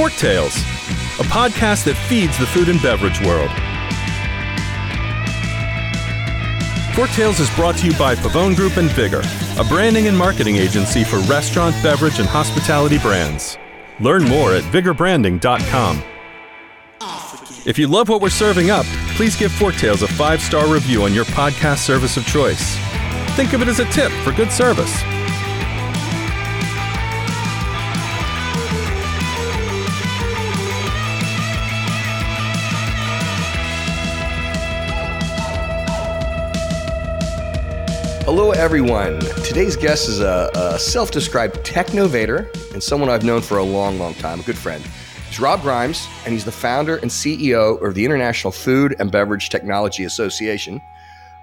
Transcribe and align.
Fork 0.00 0.14
Tales, 0.14 0.56
a 0.56 1.24
podcast 1.24 1.84
that 1.84 1.94
feeds 2.08 2.38
the 2.38 2.46
food 2.46 2.70
and 2.70 2.80
beverage 2.80 3.20
world. 3.20 3.50
Fork 6.94 7.10
Tales 7.10 7.38
is 7.38 7.54
brought 7.54 7.76
to 7.76 7.86
you 7.86 7.92
by 7.98 8.14
Pavone 8.14 8.56
Group 8.56 8.78
and 8.78 8.90
Vigor, 8.92 9.20
a 9.58 9.64
branding 9.64 10.08
and 10.08 10.16
marketing 10.16 10.56
agency 10.56 11.04
for 11.04 11.18
restaurant, 11.28 11.76
beverage, 11.82 12.18
and 12.18 12.26
hospitality 12.26 12.96
brands. 12.96 13.58
Learn 14.00 14.24
more 14.24 14.54
at 14.54 14.64
vigorbranding.com. 14.72 16.02
If 17.66 17.78
you 17.78 17.86
love 17.86 18.08
what 18.08 18.22
we're 18.22 18.30
serving 18.30 18.70
up, 18.70 18.86
please 19.16 19.36
give 19.36 19.52
Fork 19.52 19.74
Tales 19.74 20.00
a 20.00 20.08
five 20.08 20.40
star 20.40 20.66
review 20.66 21.02
on 21.02 21.12
your 21.12 21.26
podcast 21.26 21.80
service 21.80 22.16
of 22.16 22.24
choice. 22.24 22.74
Think 23.36 23.52
of 23.52 23.60
it 23.60 23.68
as 23.68 23.80
a 23.80 23.84
tip 23.90 24.12
for 24.24 24.32
good 24.32 24.50
service. 24.50 25.02
Hello, 38.32 38.52
everyone. 38.52 39.18
Today's 39.42 39.74
guest 39.74 40.08
is 40.08 40.20
a, 40.20 40.48
a 40.54 40.78
self 40.78 41.10
described 41.10 41.56
technovator 41.66 42.46
and 42.72 42.80
someone 42.80 43.10
I've 43.10 43.24
known 43.24 43.42
for 43.42 43.58
a 43.58 43.64
long, 43.64 43.98
long 43.98 44.14
time, 44.14 44.38
a 44.38 44.42
good 44.44 44.56
friend. 44.56 44.84
He's 45.26 45.40
Rob 45.40 45.62
Grimes, 45.62 46.06
and 46.24 46.32
he's 46.32 46.44
the 46.44 46.52
founder 46.52 46.98
and 46.98 47.10
CEO 47.10 47.84
of 47.84 47.96
the 47.96 48.04
International 48.04 48.52
Food 48.52 48.94
and 49.00 49.10
Beverage 49.10 49.48
Technology 49.48 50.04
Association. 50.04 50.80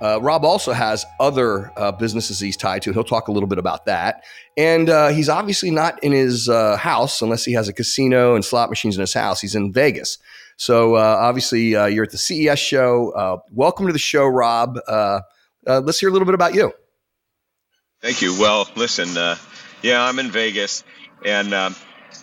Uh, 0.02 0.22
Rob 0.22 0.46
also 0.46 0.72
has 0.72 1.06
other 1.20 1.74
uh, 1.76 1.92
businesses 1.92 2.40
he's 2.40 2.56
tied 2.56 2.84
to. 2.84 2.94
He'll 2.94 3.04
talk 3.04 3.28
a 3.28 3.34
little 3.34 3.50
bit 3.50 3.58
about 3.58 3.84
that. 3.88 4.24
And 4.56 4.90
uh, 4.90 5.10
he's 5.10 5.28
obviously 5.28 5.72
not 5.72 6.02
in 6.02 6.14
his 6.14 6.48
uh, 6.48 6.78
house 6.78 7.22
unless 7.22 7.44
he 7.44 7.52
has 7.52 7.68
a 7.68 7.74
casino 7.74 8.34
and 8.34 8.46
slot 8.46 8.70
machines 8.70 8.96
in 8.96 9.02
his 9.02 9.14
house. 9.14 9.42
He's 9.42 9.56
in 9.56 9.74
Vegas. 9.74 10.20
So 10.56 10.96
uh, 10.96 11.18
obviously, 11.20 11.76
uh, 11.76 11.88
you're 11.88 12.06
at 12.06 12.12
the 12.12 12.18
CES 12.18 12.60
show. 12.60 13.44
welcome 13.52 13.88
to 13.88 13.94
the 13.94 14.00
show, 14.00 14.26
Rob. 14.26 14.80
Let's 15.68 16.00
hear 16.00 16.10
a 16.10 16.12
little 16.12 16.26
bit 16.26 16.36
about 16.36 16.54
you. 16.54 16.74
Thank 18.02 18.22
you. 18.22 18.40
Well, 18.40 18.70
listen, 18.76 19.18
uh, 19.18 19.38
yeah, 19.82 20.04
I'm 20.04 20.20
in 20.20 20.32
Vegas, 20.32 20.84
and 21.26 21.54
um, 21.54 21.76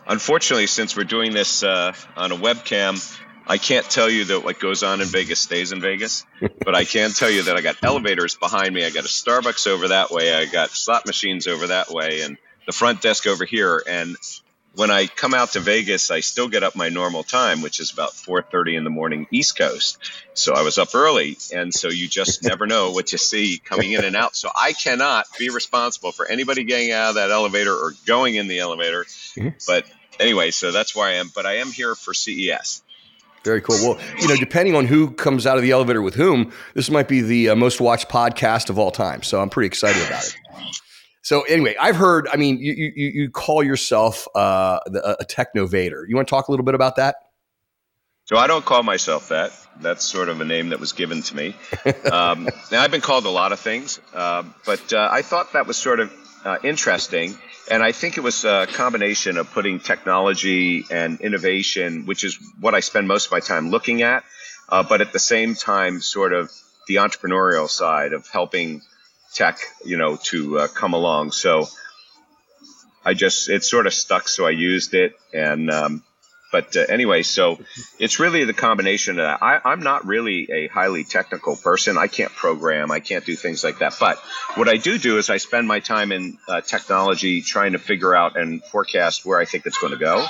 unfortunately, 0.06 0.66
since 0.66 0.96
we're 0.96 1.04
doing 1.04 1.32
this 1.32 1.62
uh, 1.62 1.92
on 2.16 2.32
a 2.32 2.36
webcam, 2.36 3.00
I 3.46 3.58
can't 3.58 3.88
tell 3.90 4.08
you 4.08 4.24
that 4.26 4.44
what 4.44 4.58
goes 4.58 4.82
on 4.82 5.00
in 5.00 5.08
Vegas 5.08 5.40
stays 5.40 5.72
in 5.72 5.80
Vegas, 5.80 6.24
but 6.64 6.74
I 6.74 6.84
can 6.84 7.10
tell 7.10 7.30
you 7.30 7.42
that 7.44 7.56
I 7.56 7.60
got 7.60 7.76
elevators 7.82 8.36
behind 8.36 8.74
me. 8.74 8.84
I 8.84 8.90
got 8.90 9.04
a 9.04 9.08
Starbucks 9.08 9.66
over 9.66 9.88
that 9.88 10.10
way. 10.10 10.32
I 10.34 10.46
got 10.46 10.70
slot 10.70 11.06
machines 11.06 11.46
over 11.46 11.66
that 11.66 11.90
way, 11.90 12.22
and 12.22 12.38
the 12.66 12.72
front 12.72 13.02
desk 13.02 13.26
over 13.26 13.44
here. 13.44 13.82
And 13.86 14.16
when 14.76 14.90
I 14.90 15.06
come 15.06 15.34
out 15.34 15.52
to 15.52 15.60
Vegas, 15.60 16.10
I 16.10 16.20
still 16.20 16.48
get 16.48 16.62
up 16.62 16.74
my 16.74 16.88
normal 16.88 17.22
time, 17.22 17.62
which 17.62 17.80
is 17.80 17.92
about 17.92 18.12
4:30 18.12 18.76
in 18.76 18.84
the 18.84 18.90
morning 18.90 19.26
East 19.30 19.56
Coast. 19.56 19.98
So 20.34 20.54
I 20.54 20.62
was 20.62 20.78
up 20.78 20.94
early, 20.94 21.38
and 21.52 21.72
so 21.72 21.88
you 21.88 22.08
just 22.08 22.42
never 22.48 22.66
know 22.66 22.90
what 22.90 23.12
you 23.12 23.18
see 23.18 23.58
coming 23.58 23.92
in 23.92 24.04
and 24.04 24.16
out. 24.16 24.36
So 24.36 24.50
I 24.54 24.72
cannot 24.72 25.26
be 25.38 25.50
responsible 25.50 26.12
for 26.12 26.26
anybody 26.26 26.64
getting 26.64 26.92
out 26.92 27.10
of 27.10 27.14
that 27.16 27.30
elevator 27.30 27.74
or 27.74 27.92
going 28.06 28.34
in 28.34 28.48
the 28.48 28.58
elevator. 28.58 29.04
Mm-hmm. 29.04 29.48
But 29.66 29.86
anyway, 30.18 30.50
so 30.50 30.72
that's 30.72 30.94
where 30.94 31.06
I 31.06 31.14
am. 31.14 31.30
But 31.34 31.46
I 31.46 31.56
am 31.56 31.68
here 31.68 31.94
for 31.94 32.12
CES. 32.12 32.82
Very 33.44 33.60
cool. 33.60 33.76
Well, 33.76 34.00
you 34.18 34.26
know, 34.26 34.36
depending 34.36 34.74
on 34.74 34.86
who 34.86 35.10
comes 35.10 35.46
out 35.46 35.58
of 35.58 35.62
the 35.62 35.70
elevator 35.70 36.00
with 36.00 36.14
whom, 36.14 36.50
this 36.72 36.90
might 36.90 37.08
be 37.08 37.20
the 37.20 37.50
uh, 37.50 37.56
most 37.56 37.78
watched 37.78 38.08
podcast 38.08 38.70
of 38.70 38.78
all 38.78 38.90
time. 38.90 39.22
So 39.22 39.40
I'm 39.40 39.50
pretty 39.50 39.66
excited 39.66 40.04
about 40.06 40.24
it. 40.24 40.36
So 41.24 41.40
anyway, 41.42 41.74
I've 41.80 41.96
heard. 41.96 42.28
I 42.30 42.36
mean, 42.36 42.58
you 42.58 42.74
you, 42.74 43.08
you 43.08 43.30
call 43.30 43.64
yourself 43.64 44.28
uh, 44.36 44.78
a 44.86 45.24
technovator. 45.24 46.02
You 46.06 46.16
want 46.16 46.28
to 46.28 46.30
talk 46.30 46.48
a 46.48 46.50
little 46.50 46.66
bit 46.66 46.74
about 46.74 46.96
that? 46.96 47.16
So 48.26 48.36
I 48.36 48.46
don't 48.46 48.64
call 48.64 48.82
myself 48.82 49.30
that. 49.30 49.52
That's 49.80 50.04
sort 50.04 50.28
of 50.28 50.42
a 50.42 50.44
name 50.44 50.68
that 50.68 50.80
was 50.80 50.92
given 50.92 51.22
to 51.22 51.36
me. 51.36 51.56
Um, 52.10 52.44
now 52.70 52.82
I've 52.82 52.90
been 52.90 53.00
called 53.00 53.24
a 53.24 53.30
lot 53.30 53.52
of 53.52 53.60
things, 53.60 54.00
uh, 54.12 54.44
but 54.66 54.92
uh, 54.92 55.08
I 55.10 55.22
thought 55.22 55.54
that 55.54 55.66
was 55.66 55.78
sort 55.78 56.00
of 56.00 56.12
uh, 56.44 56.58
interesting, 56.62 57.34
and 57.70 57.82
I 57.82 57.92
think 57.92 58.18
it 58.18 58.20
was 58.20 58.44
a 58.44 58.66
combination 58.66 59.38
of 59.38 59.50
putting 59.50 59.80
technology 59.80 60.84
and 60.90 61.20
innovation, 61.22 62.04
which 62.04 62.22
is 62.22 62.38
what 62.60 62.74
I 62.74 62.80
spend 62.80 63.08
most 63.08 63.26
of 63.26 63.32
my 63.32 63.40
time 63.40 63.70
looking 63.70 64.02
at, 64.02 64.24
uh, 64.68 64.82
but 64.82 65.00
at 65.00 65.14
the 65.14 65.18
same 65.18 65.54
time, 65.54 66.02
sort 66.02 66.34
of 66.34 66.50
the 66.86 66.96
entrepreneurial 66.96 67.68
side 67.68 68.12
of 68.12 68.26
helping 68.28 68.82
tech, 69.34 69.58
you 69.84 69.96
know, 69.96 70.16
to 70.24 70.60
uh, 70.60 70.68
come 70.68 70.94
along. 70.94 71.32
So 71.32 71.66
I 73.04 73.14
just 73.14 73.50
it 73.50 73.64
sort 73.64 73.86
of 73.86 73.92
stuck, 73.92 74.28
so 74.28 74.46
I 74.46 74.50
used 74.50 74.94
it. 74.94 75.14
And 75.32 75.70
um, 75.70 76.02
but 76.54 76.76
uh, 76.76 76.84
anyway, 76.88 77.24
so 77.24 77.58
it's 77.98 78.20
really 78.20 78.44
the 78.44 78.52
combination. 78.54 79.18
Of 79.18 79.42
I, 79.42 79.60
I'm 79.64 79.80
not 79.80 80.06
really 80.06 80.48
a 80.50 80.68
highly 80.68 81.02
technical 81.02 81.56
person. 81.56 81.98
I 81.98 82.06
can't 82.06 82.32
program. 82.32 82.92
I 82.92 83.00
can't 83.00 83.26
do 83.26 83.34
things 83.34 83.64
like 83.64 83.80
that. 83.80 83.96
But 83.98 84.18
what 84.54 84.68
I 84.68 84.76
do 84.76 84.96
do 84.96 85.18
is 85.18 85.30
I 85.30 85.38
spend 85.38 85.66
my 85.66 85.80
time 85.80 86.12
in 86.12 86.38
uh, 86.48 86.60
technology 86.60 87.42
trying 87.42 87.72
to 87.72 87.78
figure 87.78 88.14
out 88.14 88.38
and 88.38 88.62
forecast 88.62 89.26
where 89.26 89.40
I 89.40 89.46
think 89.46 89.66
it's 89.66 89.78
going 89.78 89.94
to 89.94 89.98
go. 89.98 90.24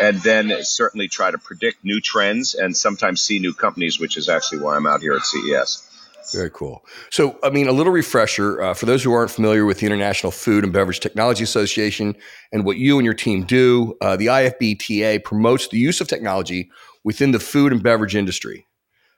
And 0.00 0.18
then 0.22 0.64
certainly 0.64 1.08
try 1.08 1.30
to 1.30 1.36
predict 1.36 1.84
new 1.84 2.00
trends 2.00 2.54
and 2.54 2.74
sometimes 2.74 3.20
see 3.20 3.38
new 3.38 3.52
companies, 3.52 4.00
which 4.00 4.16
is 4.16 4.30
actually 4.30 4.60
why 4.60 4.76
I'm 4.76 4.86
out 4.86 5.02
here 5.02 5.12
at 5.12 5.26
CES. 5.26 5.89
Very 6.32 6.50
cool. 6.50 6.84
So, 7.10 7.38
I 7.42 7.50
mean, 7.50 7.68
a 7.68 7.72
little 7.72 7.92
refresher 7.92 8.62
uh, 8.62 8.74
for 8.74 8.86
those 8.86 9.02
who 9.02 9.12
aren't 9.12 9.30
familiar 9.30 9.64
with 9.64 9.80
the 9.80 9.86
International 9.86 10.30
Food 10.30 10.64
and 10.64 10.72
Beverage 10.72 11.00
Technology 11.00 11.42
Association 11.42 12.16
and 12.52 12.64
what 12.64 12.76
you 12.76 12.98
and 12.98 13.04
your 13.04 13.14
team 13.14 13.44
do. 13.44 13.96
Uh, 14.00 14.16
the 14.16 14.26
IFBTA 14.26 15.24
promotes 15.24 15.68
the 15.68 15.78
use 15.78 16.00
of 16.00 16.08
technology 16.08 16.70
within 17.04 17.32
the 17.32 17.40
food 17.40 17.72
and 17.72 17.82
beverage 17.82 18.14
industry, 18.14 18.66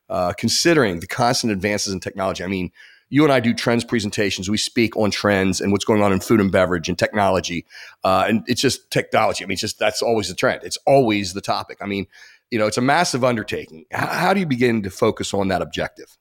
uh, 0.09 0.33
considering 0.33 1.01
the 1.01 1.07
constant 1.07 1.53
advances 1.53 1.93
in 1.93 2.01
technology. 2.01 2.45
I 2.45 2.47
mean, 2.47 2.71
you 3.11 3.25
and 3.25 3.33
I 3.33 3.41
do 3.41 3.53
trends 3.53 3.85
presentations. 3.85 4.49
We 4.49 4.57
speak 4.57 4.97
on 4.97 5.11
trends 5.11 5.61
and 5.61 5.71
what's 5.71 5.85
going 5.85 6.03
on 6.03 6.13
in 6.13 6.21
food 6.21 6.41
and 6.41 6.51
beverage 6.51 6.89
and 6.89 6.99
technology. 6.99 7.67
Uh, 8.03 8.25
and 8.27 8.43
it's 8.47 8.63
just 8.63 8.91
technology. 8.91 9.45
I 9.45 9.47
mean, 9.47 9.53
it's 9.53 9.61
just 9.61 9.79
that's 9.79 10.01
always 10.01 10.29
the 10.29 10.35
trend. 10.35 10.63
It's 10.65 10.79
always 10.87 11.35
the 11.35 11.43
topic. 11.43 11.77
I 11.83 11.87
mean, 11.87 12.07
you 12.51 12.59
know, 12.59 12.67
it's 12.67 12.79
a 12.79 12.83
massive 12.83 13.23
undertaking. 13.23 13.85
How, 13.93 14.07
how 14.07 14.35
do 14.35 14.41
you 14.41 14.47
begin 14.47 14.83
to 14.85 14.91
focus 14.91 15.35
on 15.35 15.49
that 15.49 15.61
objective? 15.61 16.17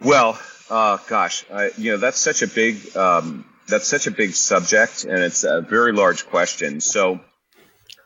Well, 0.00 0.38
uh, 0.70 0.98
gosh, 1.08 1.44
I, 1.52 1.70
you 1.76 1.92
know 1.92 1.98
that's 1.98 2.18
such 2.18 2.42
a 2.42 2.46
big 2.46 2.96
um, 2.96 3.44
that's 3.68 3.86
such 3.86 4.06
a 4.06 4.10
big 4.10 4.34
subject, 4.34 5.04
and 5.04 5.18
it's 5.18 5.44
a 5.44 5.60
very 5.60 5.92
large 5.92 6.26
question. 6.26 6.80
So, 6.80 7.20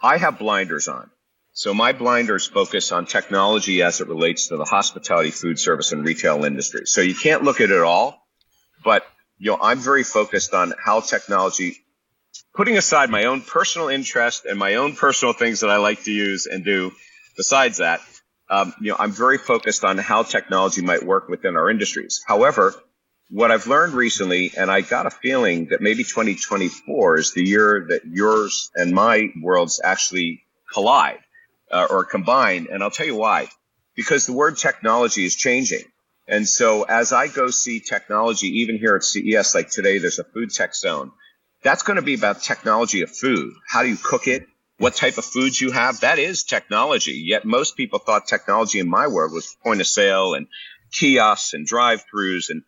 I 0.02 0.16
have 0.16 0.38
blinders 0.38 0.88
on. 0.88 1.10
So 1.52 1.74
my 1.74 1.92
blinders 1.92 2.46
focus 2.46 2.92
on 2.92 3.06
technology 3.06 3.82
as 3.82 4.00
it 4.00 4.06
relates 4.06 4.46
to 4.48 4.56
the 4.56 4.64
hospitality, 4.64 5.32
food 5.32 5.58
service, 5.58 5.90
and 5.90 6.04
retail 6.04 6.44
industry. 6.44 6.86
So 6.86 7.00
you 7.00 7.16
can't 7.16 7.42
look 7.42 7.60
at 7.60 7.70
it 7.70 7.82
all, 7.82 8.24
but 8.84 9.04
you 9.38 9.50
know 9.50 9.58
I'm 9.60 9.78
very 9.78 10.04
focused 10.04 10.54
on 10.54 10.72
how 10.84 11.00
technology, 11.00 11.78
putting 12.54 12.76
aside 12.76 13.10
my 13.10 13.24
own 13.24 13.42
personal 13.42 13.88
interest 13.88 14.44
and 14.44 14.56
my 14.56 14.76
own 14.76 14.94
personal 14.94 15.32
things 15.32 15.60
that 15.60 15.70
I 15.70 15.78
like 15.78 16.04
to 16.04 16.12
use 16.12 16.46
and 16.46 16.64
do. 16.64 16.92
Besides 17.36 17.78
that, 17.78 18.00
um, 18.50 18.74
you 18.80 18.90
know, 18.90 18.96
I'm 18.98 19.12
very 19.12 19.38
focused 19.38 19.84
on 19.84 19.98
how 19.98 20.22
technology 20.22 20.82
might 20.82 21.02
work 21.02 21.28
within 21.28 21.56
our 21.56 21.70
industries. 21.70 22.22
However, 22.26 22.74
what 23.30 23.50
I've 23.50 23.66
learned 23.66 23.92
recently, 23.92 24.52
and 24.56 24.70
I 24.70 24.80
got 24.80 25.06
a 25.06 25.10
feeling 25.10 25.68
that 25.70 25.82
maybe 25.82 26.02
2024 26.02 27.18
is 27.18 27.32
the 27.32 27.44
year 27.44 27.86
that 27.90 28.06
yours 28.06 28.70
and 28.74 28.92
my 28.92 29.28
worlds 29.40 29.80
actually 29.84 30.42
collide 30.72 31.18
uh, 31.70 31.86
or 31.90 32.04
combine. 32.04 32.68
And 32.70 32.82
I'll 32.82 32.90
tell 32.90 33.06
you 33.06 33.16
why. 33.16 33.48
Because 33.94 34.26
the 34.26 34.32
word 34.32 34.56
technology 34.56 35.24
is 35.24 35.36
changing. 35.36 35.84
And 36.26 36.48
so 36.48 36.84
as 36.84 37.12
I 37.12 37.28
go 37.28 37.48
see 37.50 37.80
technology, 37.80 38.60
even 38.60 38.78
here 38.78 38.96
at 38.96 39.04
CES, 39.04 39.54
like 39.54 39.70
today, 39.70 39.98
there's 39.98 40.18
a 40.18 40.24
food 40.24 40.50
tech 40.50 40.74
zone. 40.74 41.10
That's 41.62 41.82
going 41.82 41.96
to 41.96 42.02
be 42.02 42.14
about 42.14 42.42
technology 42.42 43.02
of 43.02 43.10
food. 43.10 43.54
How 43.66 43.82
do 43.82 43.88
you 43.88 43.96
cook 43.96 44.28
it? 44.28 44.46
What 44.78 44.94
type 44.94 45.18
of 45.18 45.24
foods 45.24 45.60
you 45.60 45.70
have. 45.72 46.00
That 46.00 46.18
is 46.18 46.44
technology. 46.44 47.12
Yet 47.12 47.44
most 47.44 47.76
people 47.76 47.98
thought 47.98 48.26
technology 48.26 48.78
in 48.78 48.88
my 48.88 49.08
world 49.08 49.32
was 49.32 49.56
point 49.62 49.80
of 49.80 49.86
sale 49.86 50.34
and 50.34 50.46
kiosks 50.92 51.52
and 51.52 51.66
drive-throughs 51.66 52.50
and, 52.50 52.62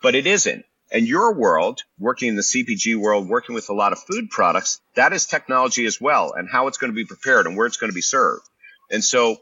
but 0.00 0.14
it 0.14 0.26
isn't. 0.26 0.64
And 0.90 1.06
your 1.06 1.34
world, 1.34 1.82
working 1.98 2.28
in 2.28 2.36
the 2.36 2.42
CPG 2.42 2.96
world, 2.96 3.28
working 3.28 3.54
with 3.54 3.68
a 3.68 3.74
lot 3.74 3.92
of 3.92 3.98
food 3.98 4.30
products, 4.30 4.80
that 4.94 5.12
is 5.12 5.26
technology 5.26 5.84
as 5.84 6.00
well 6.00 6.32
and 6.32 6.48
how 6.50 6.66
it's 6.68 6.78
going 6.78 6.92
to 6.92 6.96
be 6.96 7.04
prepared 7.04 7.46
and 7.46 7.56
where 7.56 7.66
it's 7.66 7.76
going 7.76 7.90
to 7.90 7.94
be 7.94 8.00
served. 8.00 8.48
And 8.90 9.04
so 9.04 9.36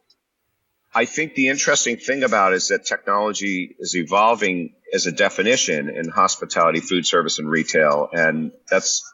I 0.93 1.05
think 1.05 1.35
the 1.35 1.49
interesting 1.49 1.99
thing 1.99 2.25
about 2.25 2.55
is 2.55 2.69
that 2.69 2.87
technology 2.87 3.77
is 3.79 3.95
evolving 3.95 4.75
as 4.93 5.07
a 5.07 5.13
definition 5.13 5.91
in 5.91 6.09
hospitality, 6.09 6.81
food 6.81 7.07
service, 7.07 7.39
and 7.39 7.49
retail. 7.49 8.09
And 8.13 8.53
that's 8.71 9.05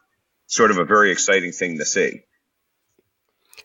sort 0.47 0.71
of 0.71 0.77
a 0.77 0.85
very 0.85 1.11
exciting 1.11 1.51
thing 1.51 1.77
to 1.79 1.85
see. 1.85 2.23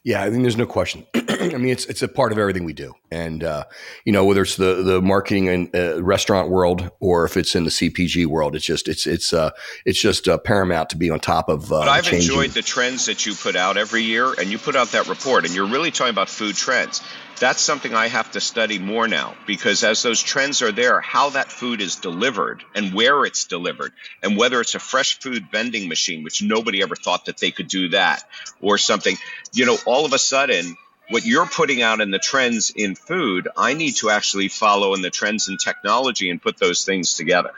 Yeah, 0.04 0.22
I 0.22 0.30
think 0.30 0.42
there's 0.42 0.56
no 0.56 0.66
question. 0.66 1.06
I 1.14 1.56
mean, 1.56 1.68
it's 1.68 1.84
it's 1.86 2.02
a 2.02 2.08
part 2.08 2.32
of 2.32 2.38
everything 2.38 2.64
we 2.64 2.72
do, 2.72 2.94
and 3.10 3.44
uh, 3.44 3.64
you 4.04 4.12
know 4.12 4.24
whether 4.24 4.42
it's 4.42 4.56
the 4.56 4.82
the 4.82 5.02
marketing 5.02 5.48
and 5.48 5.74
uh, 5.74 6.02
restaurant 6.02 6.50
world 6.50 6.90
or 7.00 7.24
if 7.24 7.36
it's 7.36 7.54
in 7.54 7.64
the 7.64 7.70
CPG 7.70 8.26
world, 8.26 8.56
it's 8.56 8.64
just 8.64 8.88
it's 8.88 9.06
it's 9.06 9.32
uh, 9.32 9.50
it's 9.84 10.00
just 10.00 10.28
uh, 10.28 10.38
paramount 10.38 10.90
to 10.90 10.96
be 10.96 11.10
on 11.10 11.20
top 11.20 11.48
of. 11.48 11.72
Uh, 11.72 11.80
but 11.80 11.88
I've 11.88 12.04
changing. 12.04 12.30
enjoyed 12.30 12.50
the 12.50 12.62
trends 12.62 13.06
that 13.06 13.26
you 13.26 13.34
put 13.34 13.56
out 13.56 13.76
every 13.76 14.02
year, 14.02 14.32
and 14.38 14.50
you 14.50 14.58
put 14.58 14.76
out 14.76 14.92
that 14.92 15.08
report, 15.08 15.44
and 15.44 15.54
you're 15.54 15.68
really 15.68 15.90
talking 15.90 16.10
about 16.10 16.28
food 16.28 16.54
trends 16.54 17.02
that's 17.38 17.60
something 17.60 17.94
I 17.94 18.08
have 18.08 18.30
to 18.32 18.40
study 18.40 18.78
more 18.78 19.08
now 19.08 19.34
because 19.46 19.84
as 19.84 20.02
those 20.02 20.22
trends 20.22 20.62
are 20.62 20.72
there, 20.72 21.00
how 21.00 21.30
that 21.30 21.50
food 21.50 21.80
is 21.80 21.96
delivered 21.96 22.64
and 22.74 22.92
where 22.94 23.24
it's 23.24 23.46
delivered, 23.46 23.92
and 24.22 24.36
whether 24.36 24.60
it's 24.60 24.74
a 24.74 24.80
fresh 24.80 25.18
food 25.18 25.46
vending 25.50 25.88
machine, 25.88 26.22
which 26.24 26.42
nobody 26.42 26.82
ever 26.82 26.96
thought 26.96 27.26
that 27.26 27.38
they 27.38 27.50
could 27.50 27.68
do 27.68 27.90
that, 27.90 28.24
or 28.60 28.78
something, 28.78 29.16
you 29.52 29.66
know, 29.66 29.76
all 29.86 30.04
of 30.04 30.12
a 30.12 30.18
sudden, 30.18 30.76
what 31.10 31.24
you're 31.24 31.46
putting 31.46 31.82
out 31.82 32.00
in 32.00 32.10
the 32.10 32.18
trends 32.18 32.70
in 32.70 32.94
food, 32.94 33.48
I 33.56 33.74
need 33.74 33.96
to 33.96 34.10
actually 34.10 34.48
follow 34.48 34.94
in 34.94 35.02
the 35.02 35.10
trends 35.10 35.48
in 35.48 35.56
technology 35.56 36.30
and 36.30 36.40
put 36.40 36.58
those 36.58 36.84
things 36.84 37.14
together. 37.14 37.52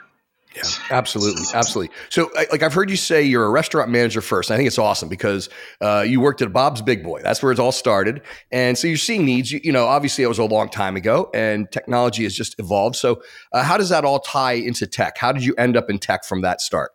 Yeah, 0.55 0.63
absolutely, 0.91 1.43
absolutely. 1.53 1.95
So, 2.09 2.29
like 2.35 2.63
I've 2.63 2.73
heard 2.73 2.89
you 2.89 2.97
say, 2.97 3.23
you're 3.23 3.45
a 3.45 3.49
restaurant 3.49 3.89
manager 3.89 4.21
first. 4.21 4.51
I 4.51 4.57
think 4.57 4.67
it's 4.67 4.77
awesome 4.77 5.07
because 5.07 5.49
uh, 5.79 6.03
you 6.05 6.19
worked 6.19 6.41
at 6.41 6.51
Bob's 6.51 6.81
Big 6.81 7.03
Boy. 7.03 7.21
That's 7.21 7.41
where 7.41 7.51
it's 7.51 7.59
all 7.59 7.71
started, 7.71 8.21
and 8.51 8.77
so 8.77 8.87
you're 8.87 8.97
seeing 8.97 9.25
needs. 9.25 9.51
You, 9.51 9.61
you 9.63 9.71
know, 9.71 9.85
obviously 9.85 10.23
it 10.23 10.27
was 10.27 10.39
a 10.39 10.45
long 10.45 10.69
time 10.69 10.95
ago, 10.95 11.29
and 11.33 11.71
technology 11.71 12.23
has 12.23 12.35
just 12.35 12.59
evolved. 12.59 12.95
So, 12.95 13.21
uh, 13.53 13.63
how 13.63 13.77
does 13.77 13.89
that 13.89 14.03
all 14.03 14.19
tie 14.19 14.53
into 14.53 14.87
tech? 14.87 15.17
How 15.17 15.31
did 15.31 15.45
you 15.45 15.55
end 15.57 15.77
up 15.77 15.89
in 15.89 15.99
tech 15.99 16.25
from 16.25 16.41
that 16.41 16.59
start? 16.59 16.91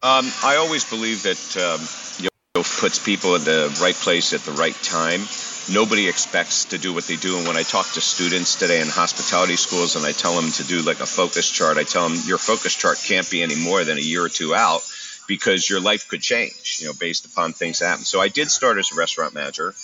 Um, 0.00 0.30
I 0.44 0.56
always 0.56 0.88
believe 0.88 1.24
that 1.24 1.56
um, 1.56 2.22
you 2.22 2.30
know, 2.54 2.62
puts 2.62 3.04
people 3.04 3.34
in 3.34 3.42
the 3.42 3.76
right 3.82 3.96
place 3.96 4.32
at 4.32 4.40
the 4.42 4.52
right 4.52 4.76
time 4.82 5.22
nobody 5.70 6.08
expects 6.08 6.66
to 6.66 6.78
do 6.78 6.92
what 6.92 7.04
they 7.04 7.16
do. 7.16 7.36
And 7.36 7.46
when 7.46 7.56
I 7.56 7.62
talk 7.62 7.86
to 7.92 8.00
students 8.00 8.54
today 8.56 8.80
in 8.80 8.88
hospitality 8.88 9.56
schools 9.56 9.96
and 9.96 10.04
I 10.04 10.12
tell 10.12 10.34
them 10.34 10.50
to 10.52 10.64
do 10.64 10.82
like 10.82 11.00
a 11.00 11.06
focus 11.06 11.50
chart, 11.50 11.76
I 11.76 11.84
tell 11.84 12.08
them 12.08 12.18
your 12.26 12.38
focus 12.38 12.74
chart 12.74 12.98
can't 13.04 13.28
be 13.30 13.42
any 13.42 13.56
more 13.56 13.84
than 13.84 13.98
a 13.98 14.00
year 14.00 14.24
or 14.24 14.28
two 14.28 14.54
out 14.54 14.82
because 15.26 15.68
your 15.68 15.80
life 15.80 16.08
could 16.08 16.22
change, 16.22 16.78
you 16.80 16.86
know, 16.86 16.94
based 16.98 17.26
upon 17.26 17.52
things 17.52 17.78
that 17.78 17.88
happen. 17.88 18.04
So 18.04 18.20
I 18.20 18.28
did 18.28 18.50
start 18.50 18.78
as 18.78 18.90
a 18.92 18.96
restaurant 18.96 19.34
manager. 19.34 19.74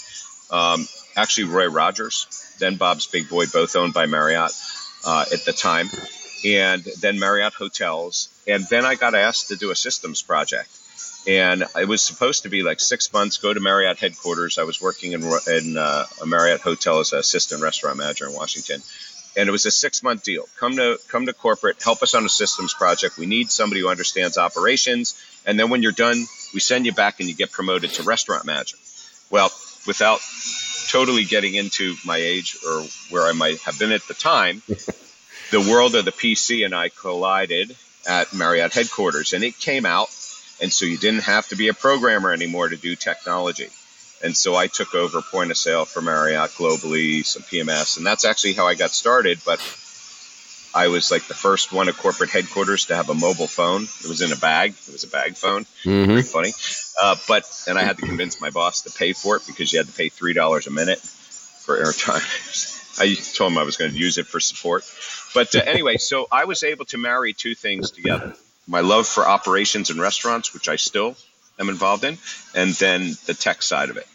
Um, 0.50 0.86
actually, 1.16 1.44
Roy 1.44 1.66
Rogers, 1.66 2.54
then 2.58 2.76
Bob's 2.76 3.06
Big 3.06 3.28
Boy, 3.28 3.46
both 3.46 3.76
owned 3.76 3.92
by 3.92 4.06
Marriott 4.06 4.52
uh, 5.06 5.24
at 5.32 5.44
the 5.44 5.52
time, 5.52 5.90
and 6.44 6.82
then 7.00 7.18
Marriott 7.18 7.54
Hotels. 7.54 8.28
And 8.46 8.64
then 8.68 8.84
I 8.84 8.94
got 8.94 9.14
asked 9.14 9.48
to 9.48 9.56
do 9.56 9.70
a 9.70 9.76
systems 9.76 10.22
project 10.22 10.68
and 11.26 11.64
it 11.76 11.88
was 11.88 12.02
supposed 12.02 12.42
to 12.42 12.48
be 12.48 12.62
like 12.62 12.80
six 12.80 13.12
months. 13.12 13.38
Go 13.38 13.52
to 13.52 13.60
Marriott 13.60 13.98
headquarters. 13.98 14.58
I 14.58 14.64
was 14.64 14.80
working 14.80 15.12
in 15.12 15.22
in 15.22 15.76
uh, 15.76 16.04
a 16.22 16.26
Marriott 16.26 16.60
hotel 16.60 17.00
as 17.00 17.12
an 17.12 17.18
assistant 17.18 17.62
restaurant 17.62 17.96
manager 17.96 18.26
in 18.26 18.34
Washington, 18.34 18.80
and 19.36 19.48
it 19.48 19.52
was 19.52 19.66
a 19.66 19.70
six 19.70 20.02
month 20.02 20.22
deal. 20.22 20.44
Come 20.58 20.76
to 20.76 20.98
come 21.08 21.26
to 21.26 21.32
corporate, 21.32 21.82
help 21.82 22.02
us 22.02 22.14
on 22.14 22.24
a 22.24 22.28
systems 22.28 22.74
project. 22.74 23.16
We 23.16 23.26
need 23.26 23.50
somebody 23.50 23.80
who 23.80 23.88
understands 23.88 24.36
operations, 24.36 25.14
and 25.46 25.58
then 25.58 25.70
when 25.70 25.82
you're 25.82 25.92
done, 25.92 26.24
we 26.52 26.60
send 26.60 26.86
you 26.86 26.92
back 26.92 27.20
and 27.20 27.28
you 27.28 27.34
get 27.34 27.52
promoted 27.52 27.90
to 27.90 28.02
restaurant 28.02 28.44
manager. 28.44 28.76
Well, 29.30 29.50
without 29.86 30.20
totally 30.88 31.24
getting 31.24 31.54
into 31.54 31.94
my 32.04 32.16
age 32.16 32.58
or 32.66 32.82
where 33.10 33.24
I 33.24 33.32
might 33.32 33.60
have 33.60 33.78
been 33.78 33.92
at 33.92 34.06
the 34.06 34.14
time, 34.14 34.62
the 35.50 35.60
world 35.60 35.94
of 35.94 36.04
the 36.04 36.12
PC 36.12 36.64
and 36.64 36.74
I 36.74 36.90
collided 36.90 37.74
at 38.06 38.34
Marriott 38.34 38.72
headquarters, 38.74 39.32
and 39.32 39.42
it 39.42 39.58
came 39.58 39.86
out 39.86 40.10
and 40.60 40.72
so 40.72 40.84
you 40.84 40.98
didn't 40.98 41.24
have 41.24 41.48
to 41.48 41.56
be 41.56 41.68
a 41.68 41.74
programmer 41.74 42.32
anymore 42.32 42.68
to 42.68 42.76
do 42.76 42.94
technology. 42.96 43.68
And 44.22 44.36
so 44.36 44.54
I 44.54 44.68
took 44.68 44.94
over 44.94 45.20
point 45.20 45.50
of 45.50 45.56
sale 45.56 45.84
for 45.84 46.00
Marriott 46.00 46.50
globally, 46.52 47.24
some 47.24 47.42
PMS, 47.42 47.98
and 47.98 48.06
that's 48.06 48.24
actually 48.24 48.54
how 48.54 48.66
I 48.66 48.74
got 48.74 48.90
started. 48.90 49.40
But 49.44 49.60
I 50.74 50.88
was 50.88 51.10
like 51.10 51.26
the 51.26 51.34
first 51.34 51.72
one 51.72 51.88
at 51.88 51.96
corporate 51.96 52.30
headquarters 52.30 52.86
to 52.86 52.96
have 52.96 53.10
a 53.10 53.14
mobile 53.14 53.46
phone. 53.46 53.82
It 53.82 54.08
was 54.08 54.22
in 54.22 54.32
a 54.32 54.36
bag. 54.36 54.74
It 54.86 54.92
was 54.92 55.04
a 55.04 55.08
bag 55.08 55.36
phone. 55.36 55.64
Mm-hmm. 55.84 56.06
Very 56.06 56.22
funny. 56.22 56.52
Uh, 57.02 57.16
but 57.28 57.44
and 57.68 57.78
I 57.78 57.82
had 57.82 57.98
to 57.98 58.06
convince 58.06 58.40
my 58.40 58.50
boss 58.50 58.82
to 58.82 58.90
pay 58.90 59.12
for 59.12 59.36
it 59.36 59.42
because 59.46 59.72
you 59.72 59.78
had 59.78 59.88
to 59.88 59.92
pay 59.92 60.08
three 60.08 60.32
dollars 60.32 60.66
a 60.66 60.70
minute 60.70 61.00
for 61.00 61.76
airtime. 61.76 62.22
I 63.00 63.14
told 63.36 63.52
him 63.52 63.58
I 63.58 63.64
was 63.64 63.76
going 63.76 63.90
to 63.90 63.96
use 63.96 64.18
it 64.18 64.26
for 64.26 64.40
support. 64.40 64.84
But 65.34 65.54
uh, 65.54 65.62
anyway, 65.66 65.96
so 65.96 66.28
I 66.30 66.44
was 66.44 66.62
able 66.62 66.84
to 66.86 66.98
marry 66.98 67.32
two 67.32 67.54
things 67.54 67.90
together 67.90 68.34
my 68.66 68.80
love 68.80 69.06
for 69.06 69.26
operations 69.26 69.90
and 69.90 70.00
restaurants, 70.00 70.54
which 70.54 70.68
I 70.68 70.76
still 70.76 71.16
am 71.58 71.68
involved 71.68 72.04
in, 72.04 72.18
and 72.54 72.72
then 72.74 73.12
the 73.26 73.34
tech 73.34 73.62
side 73.62 73.90
of 73.90 73.96
it. 73.96 74.06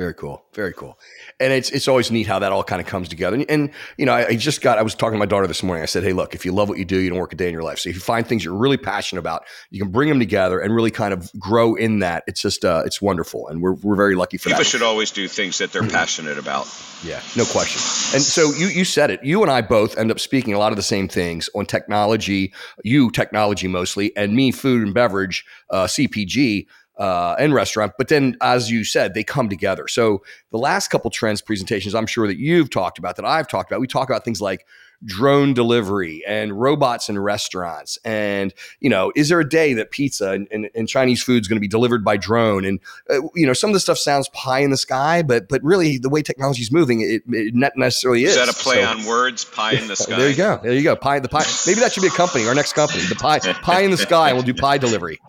Very 0.00 0.14
cool. 0.14 0.42
Very 0.54 0.72
cool. 0.72 0.98
And 1.40 1.52
it's 1.52 1.68
it's 1.68 1.86
always 1.86 2.10
neat 2.10 2.26
how 2.26 2.38
that 2.38 2.52
all 2.52 2.64
kind 2.64 2.80
of 2.80 2.86
comes 2.86 3.06
together. 3.06 3.36
And, 3.36 3.50
and 3.50 3.70
you 3.98 4.06
know, 4.06 4.14
I, 4.14 4.28
I, 4.28 4.34
just 4.34 4.62
got 4.62 4.78
I 4.78 4.82
was 4.82 4.94
talking 4.94 5.12
to 5.12 5.18
my 5.18 5.26
daughter 5.26 5.46
this 5.46 5.62
morning. 5.62 5.82
I 5.82 5.86
said, 5.86 6.02
"Hey, 6.02 6.14
look, 6.14 6.34
if 6.34 6.46
you 6.46 6.52
love 6.52 6.70
what 6.70 6.78
you 6.78 6.86
do, 6.86 6.96
you 6.96 7.10
don't 7.10 7.18
work 7.18 7.34
a 7.34 7.36
day 7.36 7.48
in 7.48 7.52
your 7.52 7.62
life. 7.62 7.80
So 7.80 7.90
if 7.90 7.96
you 7.96 8.00
find 8.00 8.26
things 8.26 8.42
you're 8.42 8.56
really 8.56 8.78
passionate 8.78 9.18
about, 9.18 9.44
you 9.68 9.78
can 9.78 9.92
bring 9.92 10.08
them 10.08 10.18
together 10.18 10.58
and 10.58 10.74
really 10.74 10.90
kind 10.90 11.12
of 11.12 11.30
grow 11.38 11.74
in 11.74 11.98
that. 11.98 12.24
It's 12.26 12.40
just 12.40 12.64
uh, 12.64 12.82
it's 12.86 13.02
wonderful, 13.02 13.48
and 13.48 13.60
we're 13.60 13.74
we're 13.74 13.94
very 13.94 14.14
lucky 14.14 14.38
for 14.38 14.44
People 14.44 14.60
that. 14.60 14.64
People 14.64 14.70
should 14.70 14.82
always 14.82 15.10
do 15.10 15.28
things 15.28 15.58
that 15.58 15.70
they're 15.70 15.86
passionate 15.86 16.38
about. 16.38 16.66
Yeah, 17.04 17.20
no 17.36 17.44
question. 17.44 18.16
And 18.16 18.22
so 18.22 18.54
you 18.54 18.68
you 18.68 18.86
said 18.86 19.10
it. 19.10 19.22
You 19.22 19.42
and 19.42 19.50
I 19.50 19.60
both 19.60 19.98
end 19.98 20.10
up 20.10 20.18
speaking 20.18 20.54
a 20.54 20.58
lot 20.58 20.72
of 20.72 20.76
the 20.76 20.82
same 20.82 21.08
things 21.08 21.50
on 21.54 21.66
technology. 21.66 22.54
You 22.82 23.10
technology 23.10 23.68
mostly, 23.68 24.16
and 24.16 24.34
me 24.34 24.50
food 24.50 24.82
and 24.82 24.94
beverage, 24.94 25.44
uh, 25.68 25.84
CPG 25.84 26.68
uh, 27.00 27.34
and 27.38 27.54
restaurant. 27.54 27.94
But 27.96 28.08
then, 28.08 28.36
as 28.42 28.70
you 28.70 28.84
said, 28.84 29.14
they 29.14 29.24
come 29.24 29.48
together. 29.48 29.88
So 29.88 30.22
the 30.50 30.58
last 30.58 30.88
couple 30.88 31.10
trends 31.10 31.40
presentations, 31.40 31.94
I'm 31.94 32.06
sure 32.06 32.26
that 32.26 32.38
you've 32.38 32.68
talked 32.70 32.98
about, 32.98 33.16
that 33.16 33.24
I've 33.24 33.48
talked 33.48 33.70
about, 33.72 33.80
we 33.80 33.86
talk 33.86 34.08
about 34.08 34.22
things 34.22 34.42
like 34.42 34.66
drone 35.04 35.54
delivery 35.54 36.22
and 36.26 36.60
robots 36.60 37.08
in 37.08 37.18
restaurants. 37.18 37.98
And 38.04 38.52
you 38.80 38.90
know 38.90 39.12
is 39.16 39.28
there 39.28 39.40
a 39.40 39.48
day 39.48 39.74
that 39.74 39.90
pizza 39.90 40.30
and, 40.30 40.48
and, 40.50 40.68
and 40.74 40.88
chinese 40.88 41.22
food 41.22 41.42
is 41.42 41.48
going 41.48 41.56
to 41.56 41.60
be 41.60 41.68
delivered 41.68 42.04
by 42.04 42.16
drone? 42.16 42.64
And 42.64 42.80
uh, 43.08 43.20
you 43.34 43.46
know 43.46 43.52
some 43.52 43.70
of 43.70 43.74
the 43.74 43.80
stuff 43.80 43.98
sounds 43.98 44.28
pie 44.30 44.60
in 44.60 44.70
the 44.70 44.76
sky 44.76 45.22
but 45.22 45.48
but 45.48 45.62
really 45.62 45.98
the 45.98 46.08
way 46.08 46.22
technology 46.22 46.62
is 46.62 46.72
moving 46.72 47.00
it, 47.00 47.22
it 47.28 47.54
not 47.54 47.72
necessarily 47.76 48.24
is 48.24 48.30
is. 48.30 48.36
that 48.36 48.48
a 48.48 48.52
play 48.52 48.82
so, 48.82 48.88
on 48.88 49.04
words 49.04 49.44
pie 49.44 49.72
in 49.72 49.86
the 49.88 49.96
sky 49.96 50.16
there 50.18 50.30
you 50.30 50.36
go. 50.36 50.60
There 50.62 50.72
you 50.72 50.82
go. 50.82 50.96
Pie 50.96 51.20
the 51.20 51.28
pie 51.28 51.44
maybe 51.66 51.80
that 51.80 51.92
should 51.92 52.02
be 52.02 52.08
a 52.08 52.10
company 52.10 52.46
our 52.46 52.54
next 52.54 52.74
company 52.74 53.02
the 53.04 53.14
pie 53.14 53.38
pie 53.38 53.80
in 53.80 53.90
the 53.90 53.96
sky 53.96 54.28
and 54.28 54.36
we'll 54.36 54.46
do 54.46 54.54
pie 54.54 54.78
delivery. 54.78 55.18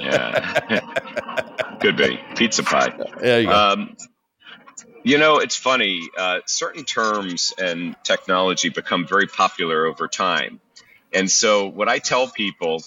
Yeah. 0.00 0.80
Could 1.80 1.96
be. 1.96 2.18
Pizza 2.36 2.62
pie. 2.62 2.92
There 3.20 3.40
you 3.40 3.48
go. 3.48 3.52
Um, 3.52 3.96
you 5.08 5.16
know, 5.16 5.38
it's 5.38 5.56
funny. 5.56 6.02
Uh, 6.14 6.40
certain 6.44 6.84
terms 6.84 7.54
and 7.56 7.96
technology 8.04 8.68
become 8.68 9.06
very 9.06 9.26
popular 9.26 9.86
over 9.86 10.06
time. 10.06 10.60
And 11.14 11.30
so, 11.30 11.66
what 11.66 11.88
I 11.88 11.98
tell 11.98 12.28
people 12.28 12.82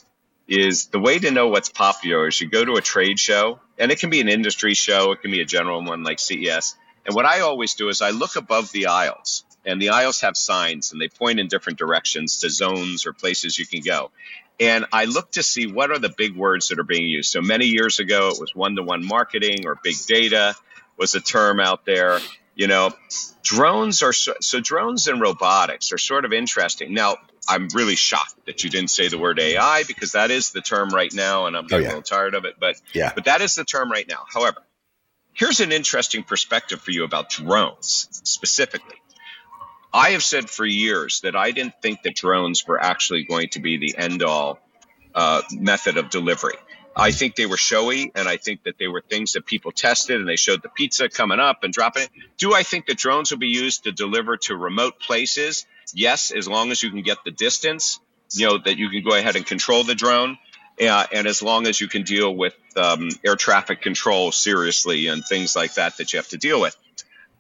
is 0.48 0.86
the 0.86 1.00
way 1.00 1.18
to 1.18 1.32
know 1.32 1.48
what's 1.48 1.70
popular 1.70 2.28
is 2.28 2.40
you 2.40 2.48
go 2.48 2.64
to 2.64 2.74
a 2.74 2.82
trade 2.82 3.18
show, 3.18 3.60
and 3.80 3.92
it 3.92 4.00
can 4.00 4.12
be 4.12 4.22
an 4.22 4.30
industry 4.30 4.76
show, 4.76 5.14
it 5.14 5.24
can 5.24 5.32
be 5.32 5.42
a 5.42 5.46
general 5.46 5.84
one 5.84 6.04
like 6.04 6.20
CES. 6.20 6.76
And 7.08 7.16
what 7.16 7.26
I 7.26 7.40
always 7.40 7.74
do 7.74 7.90
is 7.90 8.04
I 8.04 8.12
look 8.12 8.36
above 8.36 8.72
the 8.72 8.86
aisles, 8.86 9.44
and 9.66 9.82
the 9.82 9.90
aisles 9.90 10.22
have 10.22 10.38
signs, 10.38 10.92
and 10.92 11.02
they 11.02 11.08
point 11.08 11.40
in 11.40 11.48
different 11.48 11.80
directions 11.80 12.42
to 12.42 12.52
zones 12.52 13.08
or 13.08 13.14
places 13.14 13.58
you 13.58 13.66
can 13.66 13.82
go. 13.82 14.12
And 14.60 14.86
I 14.94 15.06
look 15.06 15.32
to 15.32 15.42
see 15.42 15.66
what 15.66 15.90
are 15.90 15.98
the 15.98 16.14
big 16.16 16.36
words 16.36 16.68
that 16.68 16.78
are 16.78 16.84
being 16.84 17.10
used. 17.10 17.32
So 17.32 17.42
many 17.42 17.66
years 17.66 17.98
ago, 17.98 18.30
it 18.30 18.40
was 18.40 18.54
one 18.54 18.76
to 18.76 18.84
one 18.84 19.04
marketing 19.04 19.66
or 19.66 19.80
big 19.82 19.96
data 20.06 20.54
was 21.02 21.16
a 21.16 21.20
term 21.20 21.60
out 21.60 21.84
there. 21.84 22.20
You 22.54 22.68
know, 22.68 22.92
drones 23.42 24.04
are 24.04 24.14
so, 24.14 24.36
so 24.40 24.60
drones 24.60 25.08
and 25.08 25.20
robotics 25.20 25.92
are 25.92 25.98
sort 25.98 26.26
of 26.26 26.32
interesting. 26.32 26.94
Now, 26.94 27.18
I'm 27.50 27.70
really 27.74 27.96
shocked 27.96 28.46
that 28.46 28.64
you 28.64 28.70
didn't 28.70 28.92
say 28.92 29.08
the 29.08 29.18
word 29.18 29.40
AI 29.40 29.84
because 29.84 30.12
that 30.12 30.30
is 30.30 30.52
the 30.52 30.62
term 30.62 30.90
right 30.90 31.12
now, 31.12 31.48
and 31.48 31.58
I'm 31.58 31.66
getting 31.66 31.88
oh, 31.88 31.90
yeah. 31.90 31.96
a 31.96 31.98
little 31.98 32.04
tired 32.04 32.36
of 32.36 32.46
it. 32.46 32.56
But 32.60 32.80
yeah, 32.94 33.12
but 33.16 33.26
that 33.26 33.42
is 33.42 33.56
the 33.56 33.66
term 33.66 33.92
right 33.92 34.08
now. 34.08 34.26
However, 34.32 34.60
here's 35.34 35.60
an 35.60 35.72
interesting 35.72 36.24
perspective 36.24 36.80
for 36.82 36.92
you 36.92 37.04
about 37.04 37.32
drones 37.32 38.08
specifically. 38.24 38.98
I 39.92 40.12
have 40.12 40.24
said 40.24 40.50
for 40.50 40.66
years 40.66 41.22
that 41.22 41.36
I 41.36 41.50
didn't 41.52 41.82
think 41.82 42.04
that 42.04 42.16
drones 42.16 42.66
were 42.66 42.82
actually 42.82 43.24
going 43.24 43.50
to 43.50 43.60
be 43.60 43.78
the 43.78 43.98
end 43.98 44.22
all 44.22 44.60
uh, 45.16 45.42
method 45.52 45.98
of 45.98 46.12
delivery. 46.12 46.56
I 46.96 47.12
think 47.12 47.36
they 47.36 47.46
were 47.46 47.58
showy, 47.58 48.12
and 48.16 48.28
I 48.28 48.38
think 48.38 48.64
that 48.64 48.78
they 48.78 48.88
were 48.88 49.02
things 49.02 49.34
that 49.34 49.46
people 49.46 49.72
tested, 49.72 50.20
and 50.20 50.28
they 50.28 50.36
showed 50.36 50.62
the 50.62 50.70
pizza 50.70 51.08
coming 51.08 51.40
up 51.40 51.64
and 51.64 51.74
dropping 51.74 52.04
it. 52.04 52.10
Do 52.38 52.54
I 52.54 52.64
think 52.64 52.88
that 52.88 52.98
drones 52.98 53.32
will 53.32 53.38
be 53.38 53.48
used 53.48 53.86
to 53.86 53.92
deliver 53.92 54.38
to 54.38 54.56
remote 54.56 55.00
places? 55.00 55.66
Yes, 55.94 56.32
as 56.32 56.48
long 56.48 56.72
as 56.72 56.84
you 56.84 56.90
can 56.90 57.02
get 57.02 57.20
the 57.24 57.32
distance, 57.32 58.00
you 58.34 58.48
know 58.48 58.58
that 58.58 58.78
you 58.78 58.90
can 58.90 59.04
go 59.04 59.16
ahead 59.16 59.36
and 59.36 59.46
control 59.46 59.84
the 59.84 59.96
drone, 59.96 60.38
uh, 60.82 61.06
and 61.14 61.28
as 61.28 61.42
long 61.42 61.66
as 61.68 61.80
you 61.80 61.88
can 61.88 62.04
deal 62.04 62.34
with 62.36 62.56
um, 62.76 63.10
air 63.26 63.36
traffic 63.36 63.82
control 63.82 64.32
seriously 64.32 65.08
and 65.08 65.24
things 65.26 65.56
like 65.56 65.76
that 65.76 65.98
that 65.98 66.12
you 66.12 66.18
have 66.18 66.30
to 66.30 66.38
deal 66.38 66.60
with. 66.60 66.76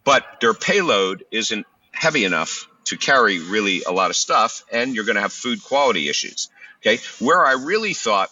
But 0.03 0.25
their 0.39 0.53
payload 0.53 1.25
isn't 1.31 1.65
heavy 1.91 2.25
enough 2.25 2.67
to 2.85 2.97
carry 2.97 3.39
really 3.39 3.83
a 3.83 3.91
lot 3.91 4.09
of 4.09 4.15
stuff, 4.15 4.63
and 4.71 4.95
you're 4.95 5.05
going 5.05 5.15
to 5.15 5.21
have 5.21 5.33
food 5.33 5.63
quality 5.63 6.09
issues. 6.09 6.49
Okay, 6.79 7.01
where 7.19 7.45
I 7.45 7.53
really 7.53 7.93
thought 7.93 8.29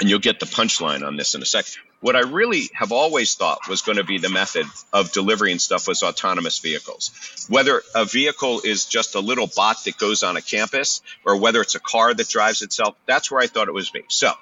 and 0.00 0.08
you'll 0.08 0.18
get 0.18 0.40
the 0.40 0.46
punchline 0.46 1.06
on 1.06 1.16
this 1.16 1.34
in 1.34 1.42
a 1.42 1.46
second. 1.46 1.74
What 2.00 2.14
I 2.14 2.20
really 2.20 2.70
have 2.74 2.92
always 2.92 3.34
thought 3.34 3.68
was 3.68 3.82
going 3.82 3.98
to 3.98 4.04
be 4.04 4.18
the 4.18 4.28
method 4.28 4.66
of 4.92 5.10
delivering 5.10 5.58
stuff 5.58 5.88
was 5.88 6.02
autonomous 6.02 6.60
vehicles. 6.60 7.46
Whether 7.48 7.82
a 7.94 8.04
vehicle 8.04 8.60
is 8.64 8.86
just 8.86 9.16
a 9.16 9.20
little 9.20 9.48
bot 9.48 9.84
that 9.84 9.98
goes 9.98 10.22
on 10.22 10.36
a 10.36 10.42
campus 10.42 11.02
or 11.24 11.40
whether 11.40 11.60
it's 11.60 11.74
a 11.74 11.80
car 11.80 12.14
that 12.14 12.28
drives 12.28 12.62
itself, 12.62 12.94
that's 13.06 13.30
where 13.30 13.40
I 13.40 13.48
thought 13.48 13.66
it 13.66 13.74
was 13.74 13.90
be. 13.90 14.04
So 14.08 14.32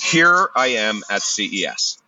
here 0.00 0.48
I 0.56 0.68
am 0.68 1.02
at 1.08 1.22
CES. 1.22 1.98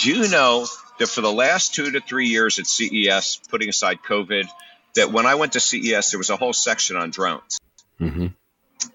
Do 0.00 0.14
you 0.14 0.28
know 0.28 0.66
that 0.98 1.08
for 1.08 1.20
the 1.20 1.32
last 1.32 1.74
two 1.74 1.90
to 1.90 2.00
three 2.00 2.28
years 2.28 2.58
at 2.58 2.66
CES, 2.66 3.40
putting 3.48 3.68
aside 3.68 3.98
COVID, 4.08 4.46
that 4.94 5.12
when 5.12 5.26
I 5.26 5.34
went 5.34 5.52
to 5.54 5.60
CES, 5.60 6.10
there 6.10 6.18
was 6.18 6.30
a 6.30 6.36
whole 6.36 6.52
section 6.52 6.96
on 6.96 7.10
drones? 7.10 7.58
Mm-hmm. 8.00 8.26